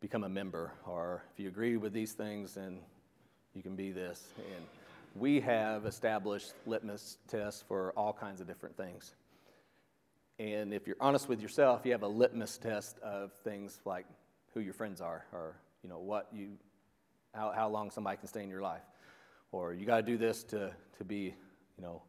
become 0.00 0.24
a 0.24 0.28
member. 0.28 0.72
Or 0.86 1.22
if 1.32 1.38
you 1.38 1.48
agree 1.48 1.76
with 1.76 1.92
these 1.92 2.12
things, 2.12 2.54
then 2.54 2.80
you 3.54 3.62
can 3.62 3.76
be 3.76 3.92
this. 3.92 4.32
And 4.38 4.64
we 5.14 5.40
have 5.40 5.86
established 5.86 6.52
litmus 6.66 7.18
tests 7.28 7.64
for 7.66 7.92
all 7.96 8.12
kinds 8.12 8.40
of 8.40 8.46
different 8.46 8.76
things. 8.76 9.14
And 10.38 10.72
if 10.72 10.86
you're 10.86 10.96
honest 11.00 11.28
with 11.28 11.40
yourself, 11.40 11.82
you 11.84 11.92
have 11.92 12.02
a 12.02 12.08
litmus 12.08 12.56
test 12.58 12.98
of 13.00 13.32
things 13.44 13.80
like 13.84 14.06
who 14.54 14.60
your 14.60 14.74
friends 14.74 15.00
are 15.00 15.24
or 15.32 15.56
you 15.82 15.88
know 15.88 15.98
what 15.98 16.28
you 16.32 16.50
how, 17.34 17.52
how 17.54 17.68
long 17.68 17.90
somebody 17.90 18.16
can 18.16 18.26
stay 18.26 18.42
in 18.42 18.48
your 18.48 18.60
life 18.60 18.82
or 19.52 19.72
you 19.72 19.86
got 19.86 19.96
to 19.96 20.02
do 20.02 20.16
this 20.16 20.42
to, 20.44 20.70
to 20.98 21.04
be 21.04 21.34
you 21.76 21.82
know 21.82 22.02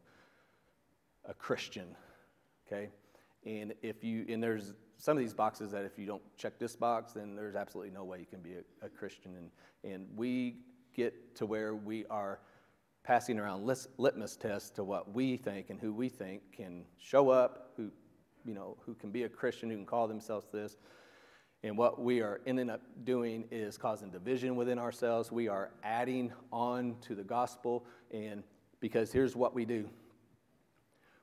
a 1.28 1.34
christian 1.34 1.86
okay 2.66 2.88
and 3.46 3.72
if 3.82 4.02
you 4.02 4.24
and 4.28 4.42
there's 4.42 4.72
some 4.98 5.16
of 5.16 5.22
these 5.22 5.34
boxes 5.34 5.70
that 5.70 5.84
if 5.84 5.98
you 5.98 6.06
don't 6.06 6.22
check 6.36 6.58
this 6.58 6.76
box 6.76 7.12
then 7.12 7.34
there's 7.36 7.54
absolutely 7.54 7.92
no 7.92 8.04
way 8.04 8.18
you 8.18 8.26
can 8.26 8.40
be 8.40 8.54
a, 8.54 8.86
a 8.86 8.88
christian 8.88 9.32
and, 9.36 9.92
and 9.92 10.06
we 10.16 10.56
get 10.94 11.34
to 11.36 11.46
where 11.46 11.74
we 11.74 12.04
are 12.06 12.40
passing 13.04 13.38
around 13.38 13.64
litmus 13.98 14.36
tests 14.36 14.70
to 14.70 14.84
what 14.84 15.12
we 15.12 15.36
think 15.36 15.70
and 15.70 15.80
who 15.80 15.92
we 15.92 16.08
think 16.08 16.40
can 16.52 16.84
show 16.98 17.30
up 17.30 17.72
who 17.76 17.90
you 18.44 18.54
know 18.54 18.76
who 18.86 18.94
can 18.94 19.10
be 19.10 19.24
a 19.24 19.28
christian 19.28 19.68
who 19.68 19.76
can 19.76 19.86
call 19.86 20.06
themselves 20.06 20.46
this 20.52 20.76
and 21.64 21.78
what 21.78 22.00
we 22.00 22.20
are 22.22 22.40
ending 22.44 22.68
up 22.68 22.80
doing 23.04 23.44
is 23.52 23.78
causing 23.78 24.10
division 24.10 24.56
within 24.56 24.78
ourselves. 24.78 25.30
We 25.30 25.46
are 25.46 25.70
adding 25.84 26.32
on 26.52 26.96
to 27.02 27.14
the 27.14 27.22
gospel. 27.22 27.86
And 28.10 28.42
because 28.80 29.12
here's 29.12 29.36
what 29.36 29.54
we 29.54 29.64
do 29.64 29.88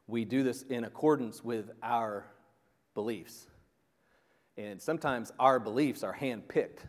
we 0.07 0.25
do 0.25 0.41
this 0.41 0.63
in 0.63 0.85
accordance 0.85 1.43
with 1.43 1.71
our 1.83 2.25
beliefs. 2.95 3.47
And 4.57 4.81
sometimes 4.81 5.31
our 5.39 5.59
beliefs 5.59 6.03
are 6.03 6.15
handpicked. 6.15 6.79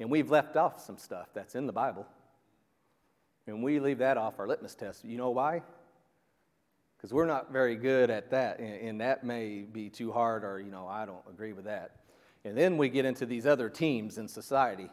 And 0.00 0.10
we've 0.10 0.30
left 0.30 0.56
off 0.56 0.84
some 0.84 0.96
stuff 0.96 1.28
that's 1.34 1.54
in 1.54 1.66
the 1.66 1.72
Bible. 1.72 2.06
And 3.46 3.62
we 3.62 3.78
leave 3.78 3.98
that 3.98 4.16
off 4.16 4.38
our 4.38 4.48
litmus 4.48 4.74
test. 4.74 5.04
You 5.04 5.18
know 5.18 5.30
why? 5.30 5.62
Because 6.96 7.12
we're 7.12 7.26
not 7.26 7.52
very 7.52 7.76
good 7.76 8.10
at 8.10 8.30
that. 8.30 8.58
And, 8.60 9.00
that 9.02 9.24
may 9.24 9.60
be 9.60 9.90
too 9.90 10.10
hard, 10.10 10.42
or, 10.42 10.58
you 10.58 10.70
know, 10.70 10.86
I 10.86 11.04
don't 11.04 11.22
agree 11.28 11.52
with 11.52 11.66
that. 11.66 11.96
And 12.44 12.56
then 12.56 12.78
we 12.78 12.88
get 12.88 13.04
into 13.04 13.26
these 13.26 13.46
other 13.46 13.68
teams 13.68 14.16
in 14.16 14.26
society. 14.26 14.90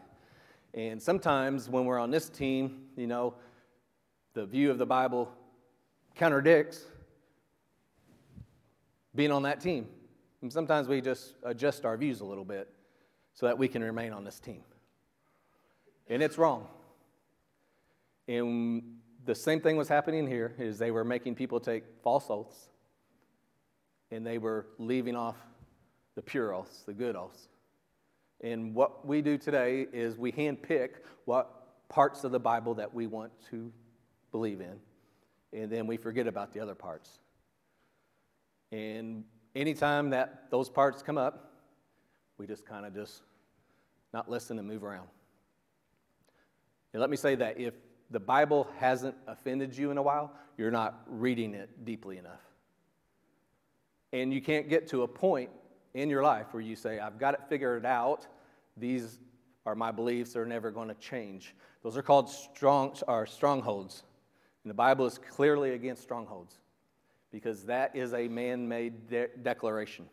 And 0.73 1.01
sometimes 1.01 1.69
when 1.69 1.85
we're 1.85 1.99
on 1.99 2.11
this 2.11 2.29
team, 2.29 2.83
you 2.97 3.07
know, 3.07 3.33
the 4.33 4.45
view 4.45 4.69
of 4.71 4.77
the 4.77 4.85
Bible 4.85 5.31
contradicts 6.15 6.83
being 9.15 9.31
on 9.31 9.43
that 9.43 9.61
team. 9.61 9.87
And 10.41 10.51
sometimes 10.51 10.87
we 10.87 10.99
just 10.99 11.35
adjust 11.43 11.85
our 11.85 11.95
views 11.95 12.19
a 12.19 12.25
little 12.25 12.45
bit 12.45 12.69
so 13.33 13.45
that 13.45 13.57
we 13.57 13.67
can 13.67 13.81
remain 13.81 14.11
on 14.11 14.23
this 14.23 14.39
team. 14.39 14.63
And 16.09 16.23
it's 16.23 16.37
wrong. 16.37 16.67
And 18.27 18.97
the 19.25 19.35
same 19.35 19.59
thing 19.59 19.77
was 19.77 19.87
happening 19.87 20.27
here 20.27 20.55
is 20.57 20.77
they 20.77 20.91
were 20.91 21.03
making 21.03 21.35
people 21.35 21.59
take 21.59 21.83
false 22.03 22.27
oaths 22.29 22.69
and 24.11 24.25
they 24.25 24.37
were 24.37 24.67
leaving 24.77 25.15
off 25.15 25.35
the 26.15 26.21
pure 26.21 26.53
oaths, 26.53 26.83
the 26.85 26.93
good 26.93 27.15
oaths. 27.15 27.49
And 28.41 28.73
what 28.73 29.05
we 29.05 29.21
do 29.21 29.37
today 29.37 29.87
is 29.91 30.17
we 30.17 30.31
handpick 30.31 30.89
what 31.25 31.89
parts 31.89 32.23
of 32.23 32.31
the 32.31 32.39
Bible 32.39 32.73
that 32.75 32.93
we 32.93 33.07
want 33.07 33.31
to 33.49 33.71
believe 34.31 34.61
in. 34.61 34.79
and 35.53 35.71
then 35.71 35.87
we 35.87 35.95
forget 35.95 36.27
about 36.27 36.51
the 36.53 36.59
other 36.59 36.75
parts. 36.75 37.19
And 38.71 39.23
anytime 39.55 40.09
that 40.09 40.51
those 40.51 40.69
parts 40.69 41.01
come 41.01 41.17
up, 41.17 41.53
we 42.37 42.45
just 42.45 42.65
kind 42.65 42.85
of 42.85 42.93
just 42.93 43.23
not 44.13 44.29
listen 44.29 44.59
and 44.59 44.67
move 44.67 44.83
around. 44.83 45.07
And 46.97 47.01
let 47.01 47.11
me 47.11 47.15
say 47.15 47.35
that 47.35 47.59
if 47.59 47.75
the 48.09 48.19
Bible 48.19 48.67
hasn't 48.79 49.13
offended 49.27 49.77
you 49.77 49.91
in 49.91 49.99
a 49.99 50.01
while, 50.01 50.31
you're 50.57 50.71
not 50.71 51.03
reading 51.05 51.53
it 51.53 51.85
deeply 51.85 52.17
enough. 52.17 52.41
And 54.13 54.33
you 54.33 54.41
can't 54.41 54.67
get 54.67 54.87
to 54.87 55.03
a 55.03 55.07
point 55.07 55.51
in 55.93 56.09
your 56.09 56.23
life 56.23 56.47
where 56.49 56.63
you 56.63 56.75
say, 56.75 56.97
I've 56.97 57.19
got 57.19 57.35
it 57.35 57.41
figured 57.47 57.85
out. 57.85 58.25
These 58.77 59.19
are 59.67 59.75
my 59.75 59.91
beliefs, 59.91 60.33
they're 60.33 60.47
never 60.47 60.71
going 60.71 60.87
to 60.87 60.95
change. 60.95 61.53
Those 61.83 61.97
are 61.97 62.01
called 62.01 62.31
strong, 62.31 62.95
are 63.07 63.27
strongholds. 63.27 64.01
And 64.63 64.71
the 64.71 64.73
Bible 64.73 65.05
is 65.05 65.19
clearly 65.19 65.73
against 65.73 66.01
strongholds 66.01 66.57
because 67.31 67.63
that 67.65 67.95
is 67.95 68.15
a 68.15 68.27
man 68.27 68.67
made 68.67 69.07
de- 69.07 69.27
declaration. 69.43 70.07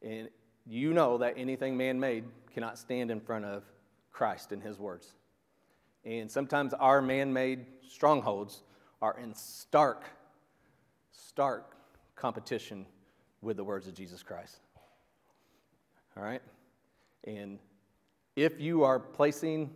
And 0.00 0.28
you 0.64 0.92
know 0.92 1.18
that 1.18 1.34
anything 1.36 1.76
man 1.76 1.98
made 1.98 2.22
cannot 2.54 2.78
stand 2.78 3.10
in 3.10 3.18
front 3.18 3.44
of 3.46 3.64
Christ 4.12 4.52
and 4.52 4.62
his 4.62 4.78
words. 4.78 5.12
And 6.06 6.30
sometimes 6.30 6.72
our 6.72 7.02
man 7.02 7.32
made 7.32 7.66
strongholds 7.86 8.62
are 9.02 9.18
in 9.18 9.34
stark, 9.34 10.04
stark 11.10 11.76
competition 12.14 12.86
with 13.42 13.56
the 13.56 13.64
words 13.64 13.88
of 13.88 13.94
Jesus 13.94 14.22
Christ. 14.22 14.60
All 16.16 16.22
right? 16.22 16.40
And 17.24 17.58
if 18.36 18.60
you 18.60 18.84
are 18.84 19.00
placing 19.00 19.70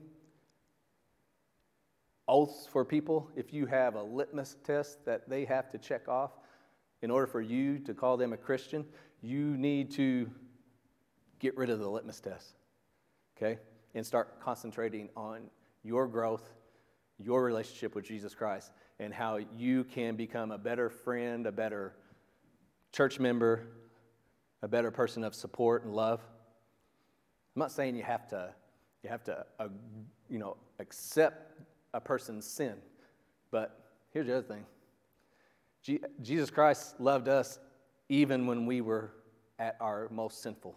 oaths 2.28 2.64
for 2.70 2.84
people, 2.84 3.28
if 3.34 3.52
you 3.52 3.66
have 3.66 3.96
a 3.96 4.02
litmus 4.02 4.56
test 4.62 5.04
that 5.06 5.28
they 5.28 5.44
have 5.44 5.68
to 5.70 5.78
check 5.78 6.08
off 6.08 6.30
in 7.02 7.10
order 7.10 7.26
for 7.26 7.40
you 7.40 7.80
to 7.80 7.92
call 7.92 8.16
them 8.16 8.32
a 8.32 8.36
Christian, 8.36 8.86
you 9.20 9.56
need 9.56 9.90
to 9.92 10.30
get 11.40 11.56
rid 11.56 11.70
of 11.70 11.80
the 11.80 11.88
litmus 11.88 12.20
test, 12.20 12.54
okay? 13.36 13.58
And 13.96 14.06
start 14.06 14.40
concentrating 14.40 15.08
on 15.16 15.50
your 15.82 16.06
growth, 16.06 16.48
your 17.18 17.42
relationship 17.42 17.94
with 17.94 18.04
Jesus 18.04 18.34
Christ, 18.34 18.72
and 18.98 19.12
how 19.12 19.38
you 19.56 19.84
can 19.84 20.16
become 20.16 20.50
a 20.50 20.58
better 20.58 20.90
friend, 20.90 21.46
a 21.46 21.52
better 21.52 21.94
church 22.92 23.18
member, 23.18 23.66
a 24.62 24.68
better 24.68 24.90
person 24.90 25.24
of 25.24 25.34
support 25.34 25.84
and 25.84 25.94
love. 25.94 26.20
I'm 27.56 27.60
not 27.60 27.72
saying 27.72 27.96
you 27.96 28.02
have 28.02 28.28
to, 28.28 28.52
you 29.02 29.10
have 29.10 29.24
to, 29.24 29.44
uh, 29.58 29.68
you 30.28 30.38
know, 30.38 30.56
accept 30.78 31.60
a 31.94 32.00
person's 32.00 32.46
sin. 32.46 32.76
But 33.50 33.78
here's 34.12 34.26
the 34.26 34.38
other 34.38 34.46
thing 34.46 34.64
G- 35.82 36.00
Jesus 36.22 36.50
Christ 36.50 37.00
loved 37.00 37.28
us 37.28 37.58
even 38.08 38.46
when 38.46 38.66
we 38.66 38.80
were 38.80 39.12
at 39.58 39.76
our 39.80 40.08
most 40.10 40.42
sinful. 40.42 40.76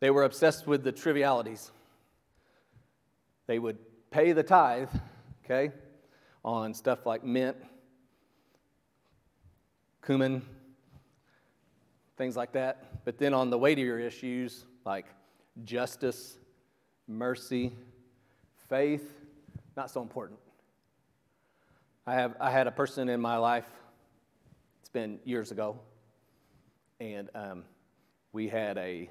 They 0.00 0.10
were 0.10 0.24
obsessed 0.24 0.66
with 0.66 0.82
the 0.82 0.92
trivialities. 0.92 1.70
They 3.46 3.58
would 3.58 3.78
pay 4.10 4.32
the 4.32 4.42
tithe, 4.42 4.88
okay, 5.44 5.72
on 6.44 6.72
stuff 6.72 7.04
like 7.04 7.22
mint, 7.22 7.56
cumin, 10.04 10.42
things 12.16 12.36
like 12.36 12.52
that. 12.52 13.04
But 13.04 13.18
then 13.18 13.34
on 13.34 13.50
the 13.50 13.58
weightier 13.58 13.98
issues 13.98 14.64
like 14.86 15.06
justice, 15.64 16.38
mercy, 17.06 17.72
faith, 18.68 19.12
not 19.76 19.90
so 19.90 20.00
important. 20.00 20.38
I, 22.06 22.14
have, 22.14 22.34
I 22.40 22.50
had 22.50 22.66
a 22.66 22.72
person 22.72 23.08
in 23.08 23.20
my 23.20 23.36
life, 23.36 23.68
it's 24.80 24.88
been 24.88 25.18
years 25.24 25.50
ago, 25.50 25.78
and 26.98 27.28
um, 27.34 27.64
we 28.32 28.48
had 28.48 28.78
a 28.78 29.10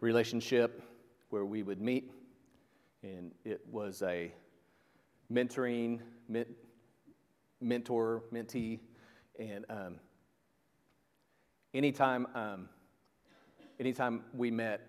relationship 0.00 0.82
where 1.30 1.44
we 1.44 1.62
would 1.62 1.80
meet, 1.80 2.10
and 3.02 3.32
it 3.44 3.60
was 3.70 4.02
a 4.02 4.32
mentoring, 5.32 6.00
mentor, 7.60 8.22
mentee, 8.32 8.80
and 9.38 9.64
um, 9.68 10.00
anytime, 11.74 12.26
um, 12.34 12.68
anytime 13.78 14.24
we 14.34 14.50
met, 14.50 14.86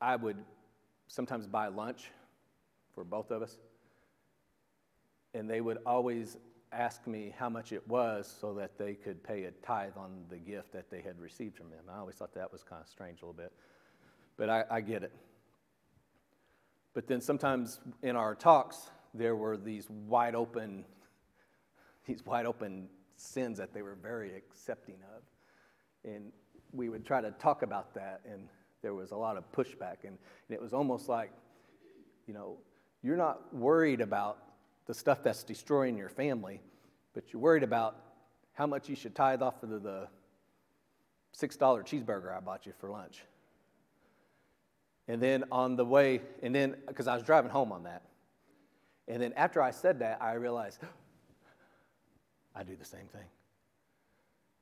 I 0.00 0.16
would 0.16 0.36
sometimes 1.06 1.46
buy 1.46 1.68
lunch 1.68 2.10
for 2.94 3.04
both 3.04 3.30
of 3.30 3.42
us. 3.42 3.56
And 5.34 5.48
they 5.48 5.60
would 5.60 5.78
always 5.86 6.36
ask 6.72 7.06
me 7.06 7.34
how 7.38 7.48
much 7.48 7.72
it 7.72 7.86
was 7.86 8.32
so 8.40 8.54
that 8.54 8.78
they 8.78 8.94
could 8.94 9.22
pay 9.22 9.44
a 9.44 9.50
tithe 9.50 9.96
on 9.96 10.24
the 10.30 10.36
gift 10.36 10.72
that 10.72 10.90
they 10.90 11.00
had 11.00 11.18
received 11.20 11.56
from 11.56 11.66
him. 11.66 11.84
I 11.92 11.98
always 11.98 12.16
thought 12.16 12.34
that 12.34 12.50
was 12.50 12.62
kind 12.62 12.80
of 12.80 12.88
strange 12.88 13.22
a 13.22 13.26
little 13.26 13.34
bit. 13.34 13.52
But 14.36 14.48
I, 14.48 14.64
I 14.70 14.80
get 14.80 15.02
it. 15.02 15.12
But 16.94 17.06
then 17.06 17.20
sometimes 17.20 17.80
in 18.02 18.16
our 18.16 18.34
talks, 18.34 18.90
there 19.14 19.36
were 19.36 19.56
these 19.56 19.88
wide 19.90 20.34
open, 20.34 20.84
these 22.06 22.24
wide 22.24 22.46
open 22.46 22.88
sins 23.16 23.58
that 23.58 23.72
they 23.72 23.82
were 23.82 23.96
very 24.00 24.34
accepting 24.34 24.96
of. 25.16 26.10
And 26.10 26.32
we 26.72 26.88
would 26.88 27.04
try 27.04 27.20
to 27.20 27.30
talk 27.32 27.62
about 27.62 27.94
that 27.94 28.22
and 28.30 28.48
there 28.82 28.94
was 28.94 29.12
a 29.12 29.16
lot 29.16 29.36
of 29.36 29.50
pushback. 29.52 29.98
And, 30.04 30.18
and 30.48 30.50
it 30.50 30.60
was 30.60 30.72
almost 30.72 31.08
like, 31.08 31.30
you 32.26 32.34
know, 32.34 32.56
you're 33.02 33.16
not 33.16 33.54
worried 33.54 34.00
about 34.00 34.38
the 34.86 34.94
stuff 34.94 35.22
that's 35.22 35.44
destroying 35.44 35.96
your 35.96 36.08
family, 36.08 36.60
but 37.14 37.32
you're 37.32 37.42
worried 37.42 37.62
about 37.62 37.96
how 38.52 38.66
much 38.66 38.88
you 38.88 38.96
should 38.96 39.14
tithe 39.14 39.42
off 39.42 39.62
of 39.62 39.70
the, 39.70 39.78
the 39.78 40.08
$6 41.36 41.58
cheeseburger 41.58 42.36
I 42.36 42.40
bought 42.40 42.66
you 42.66 42.72
for 42.78 42.90
lunch. 42.90 43.22
And 45.08 45.20
then 45.20 45.44
on 45.50 45.76
the 45.76 45.84
way, 45.84 46.20
and 46.42 46.54
then, 46.54 46.76
because 46.86 47.08
I 47.08 47.14
was 47.14 47.22
driving 47.22 47.50
home 47.50 47.72
on 47.72 47.84
that. 47.84 48.02
And 49.08 49.20
then 49.20 49.32
after 49.34 49.60
I 49.60 49.70
said 49.70 49.98
that, 49.98 50.22
I 50.22 50.34
realized 50.34 50.80
I 52.54 52.62
do 52.62 52.76
the 52.76 52.84
same 52.84 53.06
thing. 53.12 53.26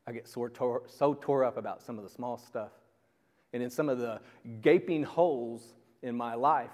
I 0.07 0.13
get 0.13 0.27
so 0.27 0.49
tore, 0.49 0.83
so 0.87 1.15
tore 1.15 1.45
up 1.45 1.57
about 1.57 1.83
some 1.83 1.99
of 1.99 2.05
the 2.05 2.11
small 2.11 2.39
stuff 2.39 2.73
and 3.53 3.63
in 3.63 3.71
some 3.71 3.89
of 3.89 3.99
the 3.99 4.21
gaping 4.63 5.03
holes 5.03 5.63
in 6.03 6.17
my 6.17 6.35
life. 6.35 6.71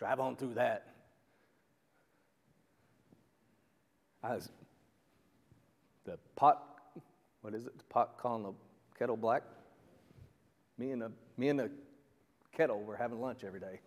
Drive 0.00 0.18
on 0.18 0.34
through 0.34 0.54
that. 0.54 0.86
I 4.22 4.34
was, 4.34 4.48
the 6.06 6.18
pot, 6.36 6.80
what 7.42 7.52
is 7.52 7.66
it? 7.66 7.76
The 7.76 7.84
pot 7.84 8.16
calling 8.16 8.44
the 8.44 8.52
kettle 8.98 9.18
black? 9.18 9.42
Me 10.78 10.92
and 10.92 11.02
the, 11.02 11.12
me 11.36 11.50
and 11.50 11.60
the 11.60 11.70
kettle 12.50 12.80
were 12.82 12.96
having 12.96 13.20
lunch 13.20 13.44
every 13.44 13.60
day. 13.60 13.80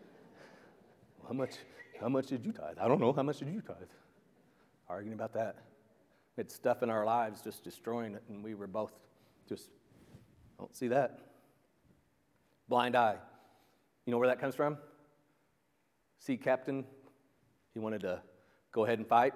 how 1.28 1.34
much, 1.34 1.56
how 2.00 2.08
much 2.08 2.28
did 2.28 2.42
you 2.42 2.52
tithe? 2.52 2.78
I 2.80 2.88
don't 2.88 2.98
know. 2.98 3.12
How 3.12 3.22
much 3.22 3.40
did 3.40 3.48
you 3.48 3.60
tithe? 3.60 3.76
Arguing 4.88 5.12
about 5.12 5.34
that. 5.34 5.56
It's 6.38 6.54
stuff 6.54 6.82
in 6.82 6.88
our 6.88 7.04
lives 7.04 7.42
just 7.42 7.62
destroying 7.62 8.14
it, 8.14 8.22
and 8.30 8.42
we 8.42 8.54
were 8.54 8.66
both 8.66 8.92
just 9.46 9.68
don't 10.58 10.74
see 10.74 10.88
that. 10.88 11.18
Blind 12.66 12.96
eye. 12.96 13.16
You 14.06 14.10
know 14.10 14.16
where 14.16 14.28
that 14.28 14.40
comes 14.40 14.54
from? 14.54 14.78
Sea 16.22 16.36
captain, 16.36 16.84
he 17.74 17.80
wanted 17.80 18.02
to 18.02 18.22
go 18.70 18.84
ahead 18.84 18.98
and 18.98 19.06
fight. 19.06 19.34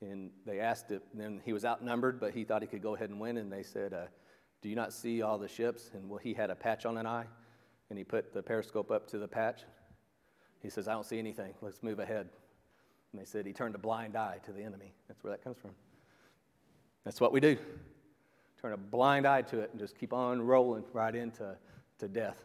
And 0.00 0.30
they 0.46 0.60
asked 0.60 0.90
it, 0.90 1.02
then 1.14 1.40
he 1.44 1.52
was 1.52 1.64
outnumbered, 1.64 2.20
but 2.20 2.34
he 2.34 2.44
thought 2.44 2.62
he 2.62 2.68
could 2.68 2.82
go 2.82 2.94
ahead 2.94 3.10
and 3.10 3.20
win. 3.20 3.36
And 3.36 3.52
they 3.52 3.62
said, 3.62 3.92
uh, 3.92 4.06
Do 4.62 4.68
you 4.68 4.76
not 4.76 4.92
see 4.92 5.22
all 5.22 5.38
the 5.38 5.48
ships? 5.48 5.90
And 5.94 6.08
well, 6.08 6.18
he 6.18 6.34
had 6.34 6.50
a 6.50 6.54
patch 6.54 6.86
on 6.86 6.98
an 6.98 7.06
eye, 7.06 7.26
and 7.88 7.98
he 7.98 8.04
put 8.04 8.32
the 8.32 8.42
periscope 8.42 8.90
up 8.90 9.08
to 9.08 9.18
the 9.18 9.28
patch. 9.28 9.62
He 10.60 10.70
says, 10.70 10.86
I 10.86 10.92
don't 10.92 11.06
see 11.06 11.18
anything. 11.18 11.54
Let's 11.60 11.82
move 11.82 11.98
ahead. 11.98 12.28
And 13.12 13.20
they 13.20 13.24
said 13.24 13.46
he 13.46 13.52
turned 13.52 13.74
a 13.74 13.78
blind 13.78 14.16
eye 14.16 14.38
to 14.44 14.52
the 14.52 14.62
enemy. 14.62 14.92
That's 15.08 15.22
where 15.24 15.32
that 15.32 15.42
comes 15.42 15.58
from. 15.58 15.72
That's 17.04 17.20
what 17.20 17.32
we 17.32 17.40
do 17.40 17.56
turn 18.62 18.72
a 18.72 18.76
blind 18.76 19.26
eye 19.26 19.42
to 19.42 19.58
it 19.58 19.70
and 19.72 19.80
just 19.80 19.98
keep 19.98 20.12
on 20.12 20.40
rolling 20.40 20.84
right 20.92 21.16
into 21.16 21.56
to 21.98 22.06
death. 22.06 22.44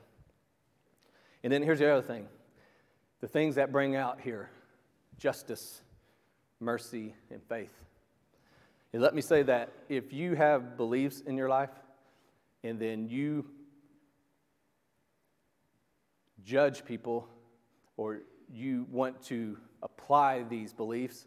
And 1.43 1.53
then 1.53 1.61
here's 1.61 1.77
the 1.77 1.91
other 1.91 2.01
thing 2.01 2.27
the 3.21 3.27
things 3.27 3.55
that 3.55 3.71
bring 3.71 3.95
out 3.95 4.21
here 4.21 4.49
justice, 5.17 5.81
mercy, 6.59 7.15
and 7.31 7.41
faith. 7.43 7.73
And 8.93 9.01
let 9.01 9.15
me 9.15 9.21
say 9.21 9.43
that 9.43 9.71
if 9.89 10.13
you 10.13 10.35
have 10.35 10.77
beliefs 10.77 11.21
in 11.21 11.35
your 11.35 11.49
life 11.49 11.71
and 12.63 12.79
then 12.79 13.09
you 13.09 13.45
judge 16.43 16.85
people 16.85 17.27
or 17.97 18.21
you 18.51 18.85
want 18.91 19.21
to 19.23 19.57
apply 19.83 20.43
these 20.43 20.71
beliefs, 20.71 21.25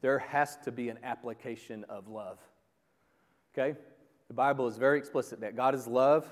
there 0.00 0.18
has 0.18 0.56
to 0.64 0.72
be 0.72 0.88
an 0.88 0.98
application 1.02 1.84
of 1.88 2.08
love. 2.08 2.38
Okay? 3.52 3.78
The 4.28 4.34
Bible 4.34 4.66
is 4.66 4.76
very 4.76 4.98
explicit 4.98 5.40
that 5.40 5.56
God 5.56 5.74
is 5.74 5.86
love, 5.86 6.26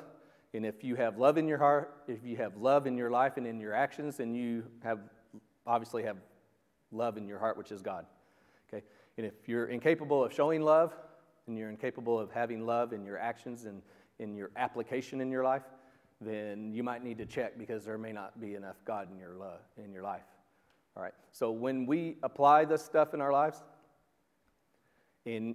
And 0.57 0.65
if 0.65 0.83
you 0.83 0.95
have 0.97 1.19
love 1.19 1.37
in 1.37 1.47
your 1.47 1.59
heart, 1.59 1.95
if 2.09 2.25
you 2.25 2.39
have 2.39 2.57
love 2.57 2.87
in 2.87 2.97
your 2.97 3.11
life 3.11 3.37
and 3.37 3.47
in 3.47 3.61
your 3.61 3.75
actions, 3.75 4.17
then 4.17 4.35
you 4.35 4.65
have 4.83 5.01
obviously 5.67 6.03
have 6.05 6.17
love 6.91 7.19
in 7.19 7.29
your 7.29 7.39
heart, 7.39 7.59
which 7.59 7.71
is 7.71 7.83
God. 7.83 8.07
Okay? 8.69 8.83
And 9.19 9.27
if 9.27 9.35
you're 9.47 9.67
incapable 9.67 10.25
of 10.25 10.33
showing 10.33 10.63
love 10.63 10.95
and 11.47 11.59
you're 11.59 11.69
incapable 11.69 12.19
of 12.19 12.31
having 12.31 12.65
love 12.65 12.95
in 12.95 13.05
your 13.05 13.19
actions 13.19 13.67
and 13.67 13.83
in 14.19 14.35
your 14.35 14.51
application 14.57 15.21
in 15.21 15.31
your 15.31 15.45
life, 15.45 15.65
then 16.23 16.73
you 16.73 16.83
might 16.83 17.05
need 17.05 17.19
to 17.19 17.27
check 17.27 17.59
because 17.59 17.85
there 17.85 17.99
may 17.99 18.13
not 18.13 18.41
be 18.41 18.55
enough 18.55 18.77
God 18.87 19.11
in 19.13 19.19
your 19.19 19.35
love 19.35 19.61
in 19.77 19.93
your 19.93 20.03
life. 20.03 20.25
All 20.97 21.03
right. 21.03 21.15
So 21.33 21.51
when 21.51 21.85
we 21.85 22.17
apply 22.23 22.65
this 22.65 22.83
stuff 22.83 23.13
in 23.13 23.21
our 23.21 23.33
lives, 23.33 23.63
and 25.27 25.55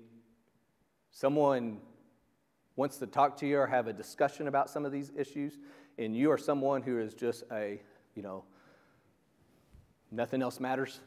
someone 1.10 1.80
wants 2.76 2.98
to 2.98 3.08
talk 3.08 3.38
to 3.38 3.48
you 3.48 3.60
or 3.60 3.68
have 3.68 3.88
a 3.88 3.94
discussion 3.94 4.48
about 4.48 4.70
some 4.70 4.86
of 4.86 4.92
these 4.92 5.12
issues, 5.16 5.58
and 5.98 6.16
you 6.16 6.32
are 6.32 6.38
someone 6.38 6.82
who 6.82 7.00
is 7.00 7.14
just 7.14 7.44
a, 7.52 7.82
you 8.16 8.22
know, 8.22 8.44
nothing 10.12 10.42
else 10.42 10.60
matters, 10.60 11.00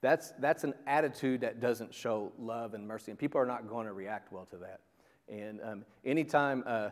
that's, 0.00 0.32
that's 0.38 0.64
an 0.64 0.74
attitude 0.86 1.40
that 1.40 1.60
doesn't 1.60 1.92
show 1.92 2.32
love 2.38 2.74
and 2.74 2.86
mercy, 2.86 3.10
and 3.10 3.18
people 3.18 3.40
are 3.40 3.46
not 3.46 3.68
going 3.68 3.86
to 3.86 3.92
react 3.92 4.32
well 4.32 4.46
to 4.50 4.56
that. 4.58 4.80
And 5.28 5.60
um, 5.62 5.84
anytime, 6.04 6.62
uh, 6.66 6.90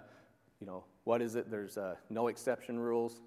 you 0.60 0.66
know, 0.66 0.84
what 1.04 1.22
is 1.22 1.36
it? 1.36 1.50
There's 1.50 1.78
uh, 1.78 1.94
no 2.10 2.28
exception 2.28 2.78
rules. 2.78 3.20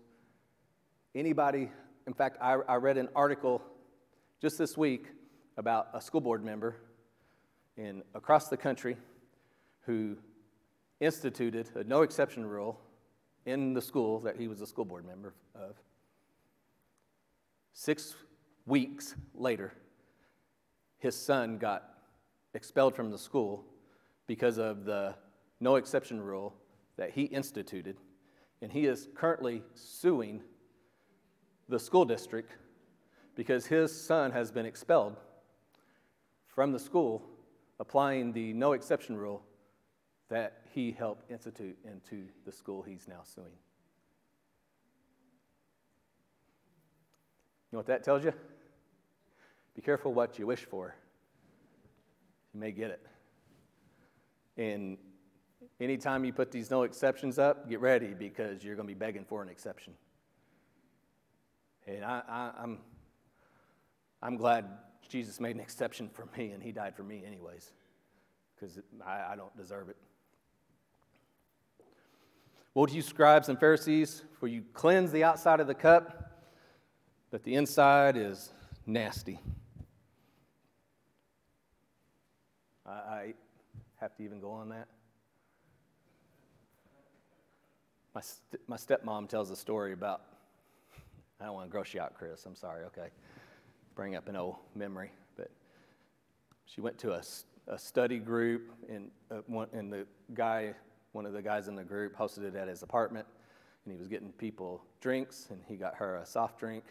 Anybody, 1.15 1.72
in 2.08 2.13
fact, 2.13 2.38
I, 2.42 2.58
I 2.68 2.76
read 2.76 2.98
an 2.98 3.10
article 3.15 3.62
just 4.42 4.58
this 4.58 4.78
week 4.78 5.08
about 5.58 5.88
a 5.94 6.02
school 6.02 6.22
board 6.22 6.44
member 6.44 6.76
in 7.78 8.04
across 8.13 8.50
the 8.50 8.58
country 8.58 8.98
who 9.86 10.18
instituted 10.99 11.69
a 11.75 11.83
no 11.83 12.01
exception 12.01 12.45
rule 12.45 12.79
in 13.45 13.73
the 13.73 13.81
school 13.81 14.19
that 14.19 14.35
he 14.35 14.47
was 14.47 14.62
a 14.62 14.67
school 14.67 14.85
board 14.85 15.05
member 15.05 15.33
of. 15.55 15.75
Six 17.73 18.15
weeks 18.65 19.15
later, 19.33 19.73
his 20.97 21.15
son 21.15 21.57
got 21.57 21.93
expelled 22.53 22.95
from 22.95 23.09
the 23.09 23.17
school 23.17 23.63
because 24.27 24.57
of 24.57 24.85
the 24.85 25.15
no 25.59 25.75
exception 25.75 26.21
rule 26.21 26.53
that 26.97 27.12
he 27.12 27.23
instituted, 27.23 27.97
and 28.62 28.71
he 28.71 28.85
is 28.85 29.07
currently 29.15 29.63
suing 29.73 30.41
the 31.69 31.79
school 31.79 32.03
district 32.03 32.51
because 33.35 33.65
his 33.65 33.95
son 33.95 34.31
has 34.31 34.51
been 34.51 34.65
expelled 34.65 35.15
from 36.47 36.71
the 36.73 36.79
school 36.79 37.23
applying 37.79 38.33
the 38.33 38.51
no 38.53 38.73
exception 38.73 39.15
rule 39.15 39.41
that 40.30 40.62
he 40.74 40.92
helped 40.92 41.30
institute 41.30 41.78
into 41.84 42.26
the 42.46 42.52
school 42.52 42.82
he's 42.84 43.08
now 43.08 43.22
suing. 43.24 43.48
You 47.72 47.76
know 47.76 47.80
what 47.80 47.88
that 47.88 48.04
tells 48.04 48.24
you? 48.24 48.34
Be 49.76 49.82
careful 49.82 50.13
what 50.13 50.39
you 50.39 50.48
wish 50.48 50.65
for. 50.65 50.96
You 52.54 52.60
may 52.60 52.72
get 52.72 52.92
it. 52.92 53.06
And 54.58 54.98
anytime 55.80 56.26
you 56.26 56.34
put 56.34 56.52
these 56.52 56.72
no 56.72 56.84
exceptions 56.84 57.39
up, 57.39 57.70
get 57.70 57.80
ready 57.80 58.13
because 58.13 58.63
you're 58.63 58.76
going 58.76 58.88
to 58.88 58.94
be 58.94 58.98
begging 58.98 59.26
for 59.26 59.42
an 59.42 59.50
exception. 59.50 59.94
And 61.88 62.04
I, 62.04 62.22
I, 62.28 62.52
I'm, 62.62 62.80
I'm 64.22 64.38
glad 64.38 64.65
Jesus 65.08 65.39
made 65.39 65.56
an 65.56 65.62
exception 65.62 66.10
for 66.10 66.28
me 66.38 66.52
and 66.52 66.62
he 66.62 66.72
died 66.72 66.96
for 66.96 67.04
me, 67.04 67.24
anyways, 67.26 67.72
because 68.56 68.80
I, 69.06 69.34
I 69.34 69.36
don't 69.36 69.56
deserve 69.56 69.89
it. 69.89 69.98
To 72.75 72.95
you, 72.95 73.01
scribes 73.01 73.49
and 73.49 73.60
Pharisees, 73.60 74.23
for 74.39 74.47
you 74.47 74.63
cleanse 74.73 75.12
the 75.12 75.23
outside 75.23 75.60
of 75.60 75.67
the 75.67 75.73
cup, 75.73 76.47
but 77.29 77.43
the 77.43 77.55
inside 77.55 78.15
is 78.15 78.51
nasty. 78.86 79.38
I, 82.86 82.91
I 82.91 83.34
have 83.99 84.15
to 84.15 84.23
even 84.23 84.39
go 84.39 84.51
on 84.51 84.69
that. 84.69 84.88
My, 88.15 88.21
st- 88.21 88.62
my 88.67 88.77
stepmom 88.77 89.27
tells 89.27 89.51
a 89.51 89.58
story 89.58 89.91
about, 89.91 90.21
I 91.41 91.45
don't 91.45 91.55
want 91.55 91.67
to 91.67 91.71
gross 91.71 91.93
you 91.93 91.99
out, 91.99 92.13
Chris. 92.15 92.45
I'm 92.45 92.55
sorry, 92.55 92.86
okay. 92.86 93.10
Bring 93.93 94.15
up 94.15 94.29
an 94.29 94.38
old 94.38 94.55
memory. 94.73 95.12
But 95.36 95.51
she 96.65 96.79
went 96.79 96.97
to 96.99 97.12
a, 97.12 97.21
a 97.67 97.77
study 97.77 98.19
group, 98.19 98.71
and, 98.89 99.12
uh, 99.29 99.41
one, 99.47 99.67
and 99.73 99.91
the 99.91 100.08
guy 100.34 100.75
one 101.12 101.26
of 101.26 101.34
the 101.34 101.41
guys 101.41 101.67
in 101.67 101.76
the 101.76 101.84
group 101.84 102.17
hosted 102.17 102.43
it 102.43 102.56
at 102.56 102.67
his 102.67 102.84
apartment, 102.84 103.26
and 103.86 103.93
he 103.93 103.98
was 103.98 104.08
getting 104.08 104.32
people 104.34 104.84
drinks, 105.02 105.48
and 105.50 105.62
he 105.67 105.76
got 105.76 105.95
her 105.95 106.17
a 106.17 106.26
soft 106.26 106.60
drink. 106.60 106.84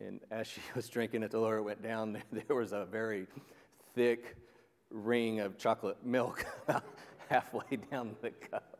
And 0.00 0.20
as 0.30 0.46
she 0.46 0.60
was 0.74 0.88
drinking 0.88 1.22
it, 1.22 1.30
the 1.30 1.38
lower 1.38 1.62
went 1.62 1.82
down, 1.82 2.22
there 2.32 2.56
was 2.56 2.72
a 2.72 2.84
very 2.84 3.26
thick 3.94 4.36
ring 4.90 5.40
of 5.40 5.58
chocolate 5.58 5.98
milk 6.04 6.44
halfway 7.28 7.76
down 7.90 8.16
the 8.22 8.30
cup. 8.30 8.78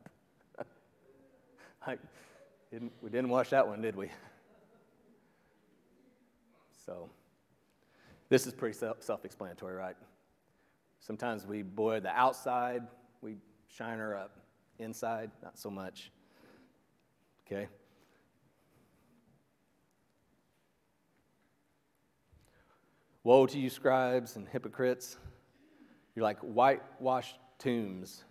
didn't, 2.71 2.93
we 3.01 3.11
didn't 3.11 3.29
wash 3.29 3.51
that 3.51 3.67
one, 3.67 3.81
did 3.81 3.97
we? 3.97 4.11
So, 6.85 7.11
this 8.29 8.47
is 8.47 8.53
pretty 8.53 8.77
self 8.77 9.25
explanatory, 9.25 9.75
right? 9.75 9.97
Sometimes 11.01 11.47
we 11.47 11.63
boil 11.63 12.01
the 12.01 12.11
outside, 12.11 12.83
we 13.21 13.37
shine 13.69 13.99
her 13.99 14.17
up. 14.17 14.46
Inside, 14.79 15.31
not 15.43 15.59
so 15.59 15.71
much. 15.71 16.11
Okay? 17.47 17.69
Woe 23.25 23.47
to 23.47 23.59
you, 23.59 23.71
scribes 23.71 24.37
and 24.37 24.47
hypocrites! 24.47 25.17
You're 26.15 26.23
like 26.23 26.39
whitewashed 26.41 27.39
tombs, 27.59 28.25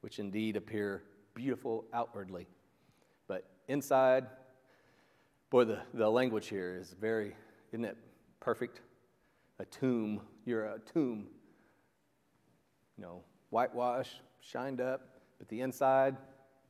which 0.00 0.18
indeed 0.18 0.56
appear 0.56 1.04
beautiful 1.34 1.84
outwardly. 1.92 2.46
But 3.28 3.48
inside, 3.68 4.26
boy, 5.50 5.64
the, 5.64 5.78
the 5.94 6.08
language 6.08 6.48
here 6.48 6.76
is 6.78 6.94
very, 7.00 7.36
isn't 7.72 7.84
it 7.84 7.96
perfect? 8.40 8.80
A 9.58 9.64
tomb. 9.64 10.20
You're 10.44 10.64
a 10.64 10.80
tomb. 10.80 11.28
You 12.98 13.04
know, 13.04 13.22
whitewashed, 13.50 14.20
shined 14.40 14.80
up, 14.80 15.13
but 15.38 15.48
the 15.48 15.60
inside, 15.60 16.16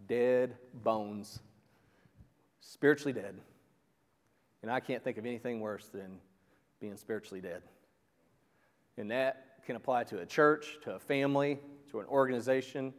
dead 0.07 0.57
bones, 0.83 1.41
spiritually 2.61 3.13
dead. 3.13 3.37
And 4.63 4.71
I 4.71 4.81
can't 4.81 5.03
think 5.03 5.19
of 5.19 5.27
anything 5.27 5.61
worse 5.61 5.89
than 5.89 6.19
being 6.81 6.97
spiritually 6.97 7.41
dead. 7.41 7.63
And 8.97 9.11
that 9.11 9.59
can 9.67 9.77
apply 9.77 10.05
to 10.05 10.21
a 10.21 10.27
church, 10.27 10.79
to 10.83 10.93
a 10.93 10.99
family, 10.99 11.59
to 11.91 12.01
an 12.01 12.07
organization, 12.07 12.93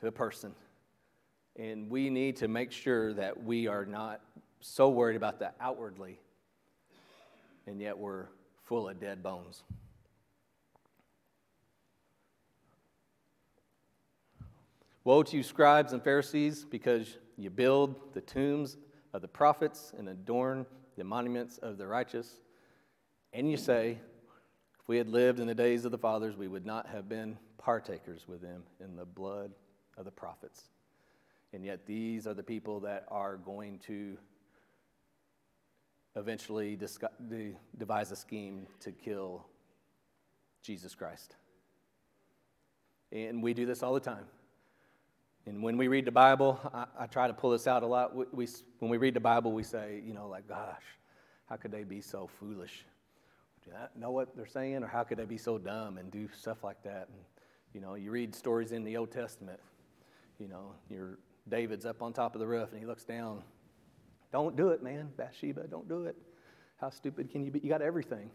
to 0.00 0.06
a 0.06 0.12
person. 0.12 0.54
And 1.56 1.90
we 1.90 2.10
need 2.10 2.36
to 2.36 2.48
make 2.48 2.72
sure 2.72 3.12
that 3.14 3.42
we 3.42 3.66
are 3.66 3.84
not 3.84 4.20
so 4.60 4.88
worried 4.90 5.16
about 5.16 5.40
that 5.40 5.56
outwardly, 5.60 6.18
and 7.66 7.80
yet 7.80 7.96
we're 7.96 8.26
full 8.62 8.88
of 8.88 9.00
dead 9.00 9.22
bones. 9.22 9.62
Woe 15.02 15.22
to 15.22 15.36
you, 15.36 15.42
scribes 15.42 15.92
and 15.92 16.02
Pharisees, 16.02 16.64
because 16.64 17.16
you 17.36 17.48
build 17.48 18.12
the 18.12 18.20
tombs 18.20 18.76
of 19.14 19.22
the 19.22 19.28
prophets 19.28 19.94
and 19.96 20.08
adorn 20.08 20.66
the 20.96 21.04
monuments 21.04 21.58
of 21.58 21.78
the 21.78 21.86
righteous. 21.86 22.42
And 23.32 23.50
you 23.50 23.56
say, 23.56 23.98
if 24.78 24.88
we 24.88 24.98
had 24.98 25.08
lived 25.08 25.40
in 25.40 25.46
the 25.46 25.54
days 25.54 25.86
of 25.86 25.90
the 25.90 25.98
fathers, 25.98 26.36
we 26.36 26.48
would 26.48 26.66
not 26.66 26.86
have 26.88 27.08
been 27.08 27.38
partakers 27.56 28.28
with 28.28 28.42
them 28.42 28.62
in 28.78 28.96
the 28.96 29.06
blood 29.06 29.52
of 29.96 30.04
the 30.04 30.10
prophets. 30.10 30.64
And 31.52 31.64
yet, 31.64 31.86
these 31.86 32.26
are 32.26 32.34
the 32.34 32.42
people 32.42 32.80
that 32.80 33.06
are 33.08 33.36
going 33.36 33.78
to 33.86 34.18
eventually 36.14 36.78
devise 37.78 38.12
a 38.12 38.16
scheme 38.16 38.66
to 38.80 38.92
kill 38.92 39.46
Jesus 40.62 40.94
Christ. 40.94 41.36
And 43.10 43.42
we 43.42 43.54
do 43.54 43.64
this 43.64 43.82
all 43.82 43.94
the 43.94 44.00
time. 44.00 44.26
And 45.46 45.62
when 45.62 45.76
we 45.76 45.88
read 45.88 46.04
the 46.04 46.12
Bible, 46.12 46.60
I, 46.72 46.84
I 47.00 47.06
try 47.06 47.26
to 47.26 47.32
pull 47.32 47.50
this 47.50 47.66
out 47.66 47.82
a 47.82 47.86
lot. 47.86 48.14
We, 48.14 48.24
we, 48.32 48.48
when 48.78 48.90
we 48.90 48.98
read 48.98 49.14
the 49.14 49.20
Bible, 49.20 49.52
we 49.52 49.62
say, 49.62 50.02
you 50.04 50.12
know, 50.12 50.28
like, 50.28 50.46
gosh, 50.46 50.82
how 51.48 51.56
could 51.56 51.72
they 51.72 51.84
be 51.84 52.00
so 52.00 52.28
foolish? 52.38 52.84
Do 53.64 53.70
you 53.70 54.00
know 54.00 54.10
what 54.10 54.36
they're 54.36 54.46
saying? 54.46 54.82
Or 54.82 54.86
how 54.86 55.04
could 55.04 55.18
they 55.18 55.24
be 55.24 55.38
so 55.38 55.58
dumb 55.58 55.98
and 55.98 56.10
do 56.10 56.28
stuff 56.36 56.62
like 56.62 56.82
that? 56.84 57.08
And, 57.08 57.20
you 57.74 57.80
know, 57.80 57.94
you 57.94 58.10
read 58.10 58.34
stories 58.34 58.72
in 58.72 58.84
the 58.84 58.96
Old 58.96 59.10
Testament. 59.10 59.60
You 60.38 60.48
know, 60.48 60.74
your 60.88 61.18
David's 61.48 61.86
up 61.86 62.02
on 62.02 62.12
top 62.12 62.34
of 62.34 62.40
the 62.40 62.46
roof 62.46 62.70
and 62.70 62.80
he 62.80 62.86
looks 62.86 63.04
down. 63.04 63.42
Don't 64.32 64.56
do 64.56 64.68
it, 64.68 64.82
man. 64.82 65.10
Bathsheba, 65.16 65.66
don't 65.66 65.88
do 65.88 66.04
it. 66.04 66.16
How 66.80 66.90
stupid 66.90 67.30
can 67.30 67.44
you 67.44 67.50
be? 67.50 67.60
You 67.60 67.68
got 67.68 67.82
everything. 67.82 68.30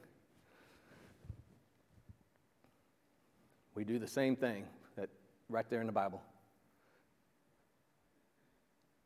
We 3.74 3.84
do 3.84 4.00
the 4.00 4.08
same 4.08 4.36
thing 4.36 4.66
that 4.96 5.10
right 5.50 5.70
there 5.70 5.82
in 5.82 5.88
the 5.88 5.94
Bible. 5.94 6.22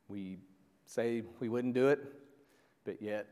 We 0.10 0.40
say 0.86 1.24
we 1.40 1.50
wouldn't 1.50 1.76
do 1.76 1.88
it, 1.88 2.00
but 2.84 3.02
yet, 3.02 3.28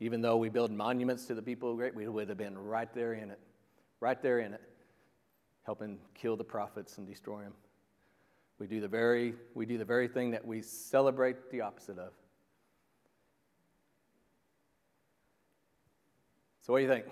even 0.00 0.20
though 0.20 0.36
we 0.36 0.48
build 0.48 0.72
monuments 0.72 1.26
to 1.26 1.34
the 1.34 1.42
people 1.42 1.70
of 1.70 1.76
great, 1.76 1.94
we 1.94 2.08
would 2.08 2.28
have 2.28 2.38
been 2.38 2.58
right 2.58 2.92
there 2.92 3.12
in 3.14 3.30
it, 3.30 3.38
right 4.00 4.20
there 4.20 4.40
in 4.40 4.52
it, 4.54 4.60
helping 5.62 5.98
kill 6.14 6.36
the 6.36 6.44
prophets 6.44 6.98
and 6.98 7.06
destroy 7.06 7.42
them. 7.42 7.54
We 8.58 8.66
do 8.66 8.80
the 8.80 8.88
very, 8.88 9.34
we 9.54 9.66
do 9.66 9.78
the 9.78 9.84
very 9.84 10.08
thing 10.08 10.32
that 10.32 10.44
we 10.44 10.62
celebrate 10.62 11.50
the 11.50 11.60
opposite 11.60 11.98
of. 11.98 12.12
So, 16.62 16.72
what 16.72 16.80
do 16.80 16.84
you 16.84 16.90
think? 16.90 17.06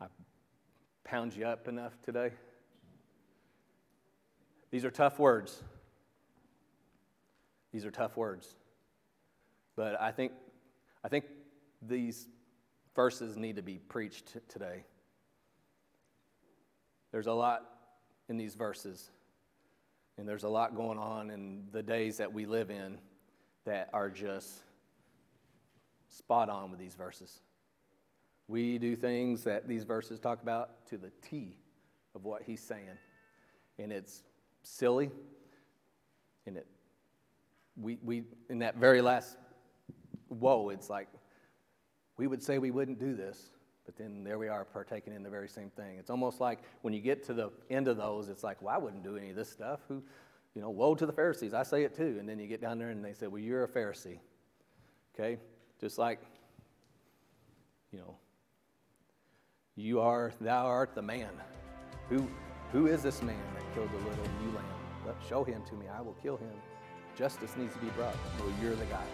I 0.00 0.06
pound 1.02 1.34
you 1.34 1.46
up 1.46 1.66
enough 1.66 2.00
today? 2.02 2.30
These 4.70 4.84
are 4.84 4.90
tough 4.90 5.18
words. 5.18 5.62
These 7.72 7.84
are 7.84 7.90
tough 7.90 8.16
words. 8.16 8.54
But 9.76 10.00
I 10.00 10.12
think, 10.12 10.32
I 11.04 11.08
think 11.08 11.24
these 11.82 12.28
verses 12.94 13.36
need 13.36 13.56
to 13.56 13.62
be 13.62 13.78
preached 13.78 14.36
today. 14.48 14.84
There's 17.12 17.26
a 17.26 17.32
lot 17.32 17.66
in 18.28 18.36
these 18.36 18.54
verses, 18.54 19.10
and 20.16 20.28
there's 20.28 20.44
a 20.44 20.48
lot 20.48 20.76
going 20.76 20.98
on 20.98 21.30
in 21.30 21.64
the 21.72 21.82
days 21.82 22.18
that 22.18 22.32
we 22.32 22.46
live 22.46 22.70
in 22.70 22.98
that 23.64 23.90
are 23.92 24.10
just 24.10 24.60
spot 26.08 26.48
on 26.48 26.70
with 26.70 26.78
these 26.78 26.94
verses. 26.94 27.40
We 28.46 28.78
do 28.78 28.96
things 28.96 29.44
that 29.44 29.68
these 29.68 29.84
verses 29.84 30.18
talk 30.18 30.42
about 30.42 30.86
to 30.86 30.98
the 30.98 31.10
T 31.28 31.56
of 32.14 32.24
what 32.24 32.42
he's 32.42 32.60
saying. 32.60 32.98
And 33.78 33.92
it's 33.92 34.22
silly. 34.62 35.10
And 36.46 36.56
it 36.56 36.66
we, 37.80 37.98
we 38.02 38.24
in 38.48 38.58
that 38.60 38.76
very 38.76 39.00
last 39.00 39.36
whoa, 40.28 40.70
it's 40.70 40.88
like 40.88 41.08
we 42.16 42.26
would 42.26 42.42
say 42.42 42.58
we 42.58 42.70
wouldn't 42.70 42.98
do 42.98 43.14
this, 43.14 43.50
but 43.84 43.96
then 43.96 44.22
there 44.22 44.38
we 44.38 44.48
are 44.48 44.64
partaking 44.64 45.14
in 45.14 45.22
the 45.22 45.30
very 45.30 45.48
same 45.48 45.70
thing. 45.70 45.96
It's 45.98 46.10
almost 46.10 46.40
like 46.40 46.60
when 46.82 46.94
you 46.94 47.00
get 47.00 47.24
to 47.24 47.34
the 47.34 47.50
end 47.70 47.88
of 47.88 47.96
those, 47.96 48.28
it's 48.28 48.44
like, 48.44 48.60
well, 48.62 48.74
I 48.74 48.78
wouldn't 48.78 49.02
do 49.02 49.16
any 49.16 49.30
of 49.30 49.36
this 49.36 49.50
stuff. 49.50 49.80
Who, 49.88 50.02
you 50.54 50.62
know, 50.62 50.70
woe 50.70 50.94
to 50.94 51.06
the 51.06 51.12
Pharisees. 51.12 51.54
I 51.54 51.62
say 51.62 51.84
it 51.84 51.96
too. 51.96 52.16
And 52.18 52.28
then 52.28 52.38
you 52.38 52.46
get 52.46 52.60
down 52.60 52.78
there 52.78 52.90
and 52.90 53.04
they 53.04 53.12
say, 53.12 53.26
well, 53.26 53.40
you're 53.40 53.64
a 53.64 53.68
Pharisee. 53.68 54.18
Okay? 55.14 55.38
Just 55.80 55.98
like, 55.98 56.20
you 57.92 57.98
know, 57.98 58.16
you 59.76 60.00
are, 60.00 60.32
thou 60.40 60.66
art 60.66 60.94
the 60.94 61.02
man. 61.02 61.30
Who, 62.08 62.28
who 62.72 62.86
is 62.86 63.02
this 63.02 63.22
man 63.22 63.36
that 63.54 63.62
killed 63.74 63.90
the 63.90 63.98
little 64.08 64.24
ewe 64.42 64.52
lamb? 64.52 64.64
Let, 65.06 65.16
show 65.28 65.44
him 65.44 65.62
to 65.68 65.74
me. 65.74 65.86
I 65.88 66.00
will 66.00 66.16
kill 66.22 66.36
him. 66.36 66.52
Justice 67.16 67.56
needs 67.56 67.74
to 67.74 67.80
be 67.80 67.88
brought. 67.88 68.14
Well, 68.38 68.52
you're 68.62 68.76
the 68.76 68.84
guy. 68.86 69.04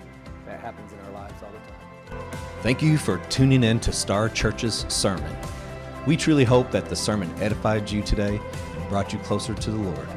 And 0.00 0.10
that 0.46 0.60
happens 0.60 0.92
in 0.92 0.98
our 1.00 1.12
lives 1.12 1.42
all 1.42 1.50
the 1.50 1.58
time. 1.58 1.76
Thank 2.62 2.82
you 2.82 2.98
for 2.98 3.18
tuning 3.28 3.62
in 3.62 3.78
to 3.80 3.92
Star 3.92 4.28
Church's 4.28 4.84
sermon. 4.88 5.36
We 6.06 6.16
truly 6.16 6.44
hope 6.44 6.72
that 6.72 6.86
the 6.86 6.96
sermon 6.96 7.32
edified 7.40 7.88
you 7.90 8.02
today 8.02 8.40
and 8.76 8.88
brought 8.88 9.12
you 9.12 9.18
closer 9.20 9.54
to 9.54 9.70
the 9.70 9.78
Lord. 9.78 10.08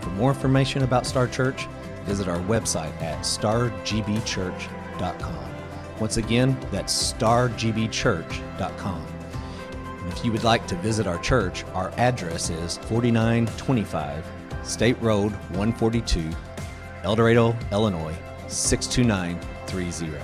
For 0.00 0.08
more 0.10 0.30
information 0.30 0.82
about 0.82 1.06
Star 1.06 1.28
Church, 1.28 1.66
visit 2.04 2.28
our 2.28 2.40
website 2.40 2.92
at 3.02 3.18
stargbchurch.com. 3.20 5.48
Once 6.00 6.16
again, 6.16 6.56
that's 6.70 7.12
stargbchurch.com. 7.12 9.06
And 10.02 10.12
if 10.12 10.24
you 10.24 10.32
would 10.32 10.44
like 10.44 10.66
to 10.66 10.74
visit 10.76 11.06
our 11.06 11.18
church, 11.18 11.64
our 11.74 11.90
address 11.96 12.50
is 12.50 12.78
4925 12.78 14.26
State 14.64 15.00
Road 15.00 15.32
142, 15.32 16.30
Eldorado, 17.04 17.56
Illinois 17.70 18.14
62930. 18.48 20.18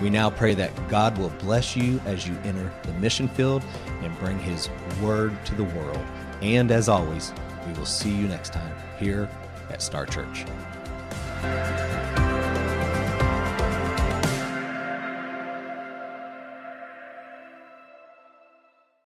We 0.00 0.10
now 0.10 0.28
pray 0.28 0.54
that 0.54 0.72
God 0.88 1.16
will 1.18 1.30
bless 1.30 1.76
you 1.76 2.00
as 2.04 2.26
you 2.26 2.36
enter 2.44 2.70
the 2.82 2.92
mission 2.94 3.28
field 3.28 3.62
and 4.02 4.18
bring 4.18 4.38
His 4.38 4.68
word 5.00 5.32
to 5.46 5.54
the 5.54 5.64
world. 5.64 6.04
And 6.42 6.70
as 6.70 6.88
always, 6.88 7.32
we 7.66 7.72
will 7.74 7.86
see 7.86 8.10
you 8.10 8.26
next 8.26 8.52
time 8.52 8.74
here 8.98 9.28
at 9.70 9.80
Star 9.80 10.04
Church. 10.04 10.44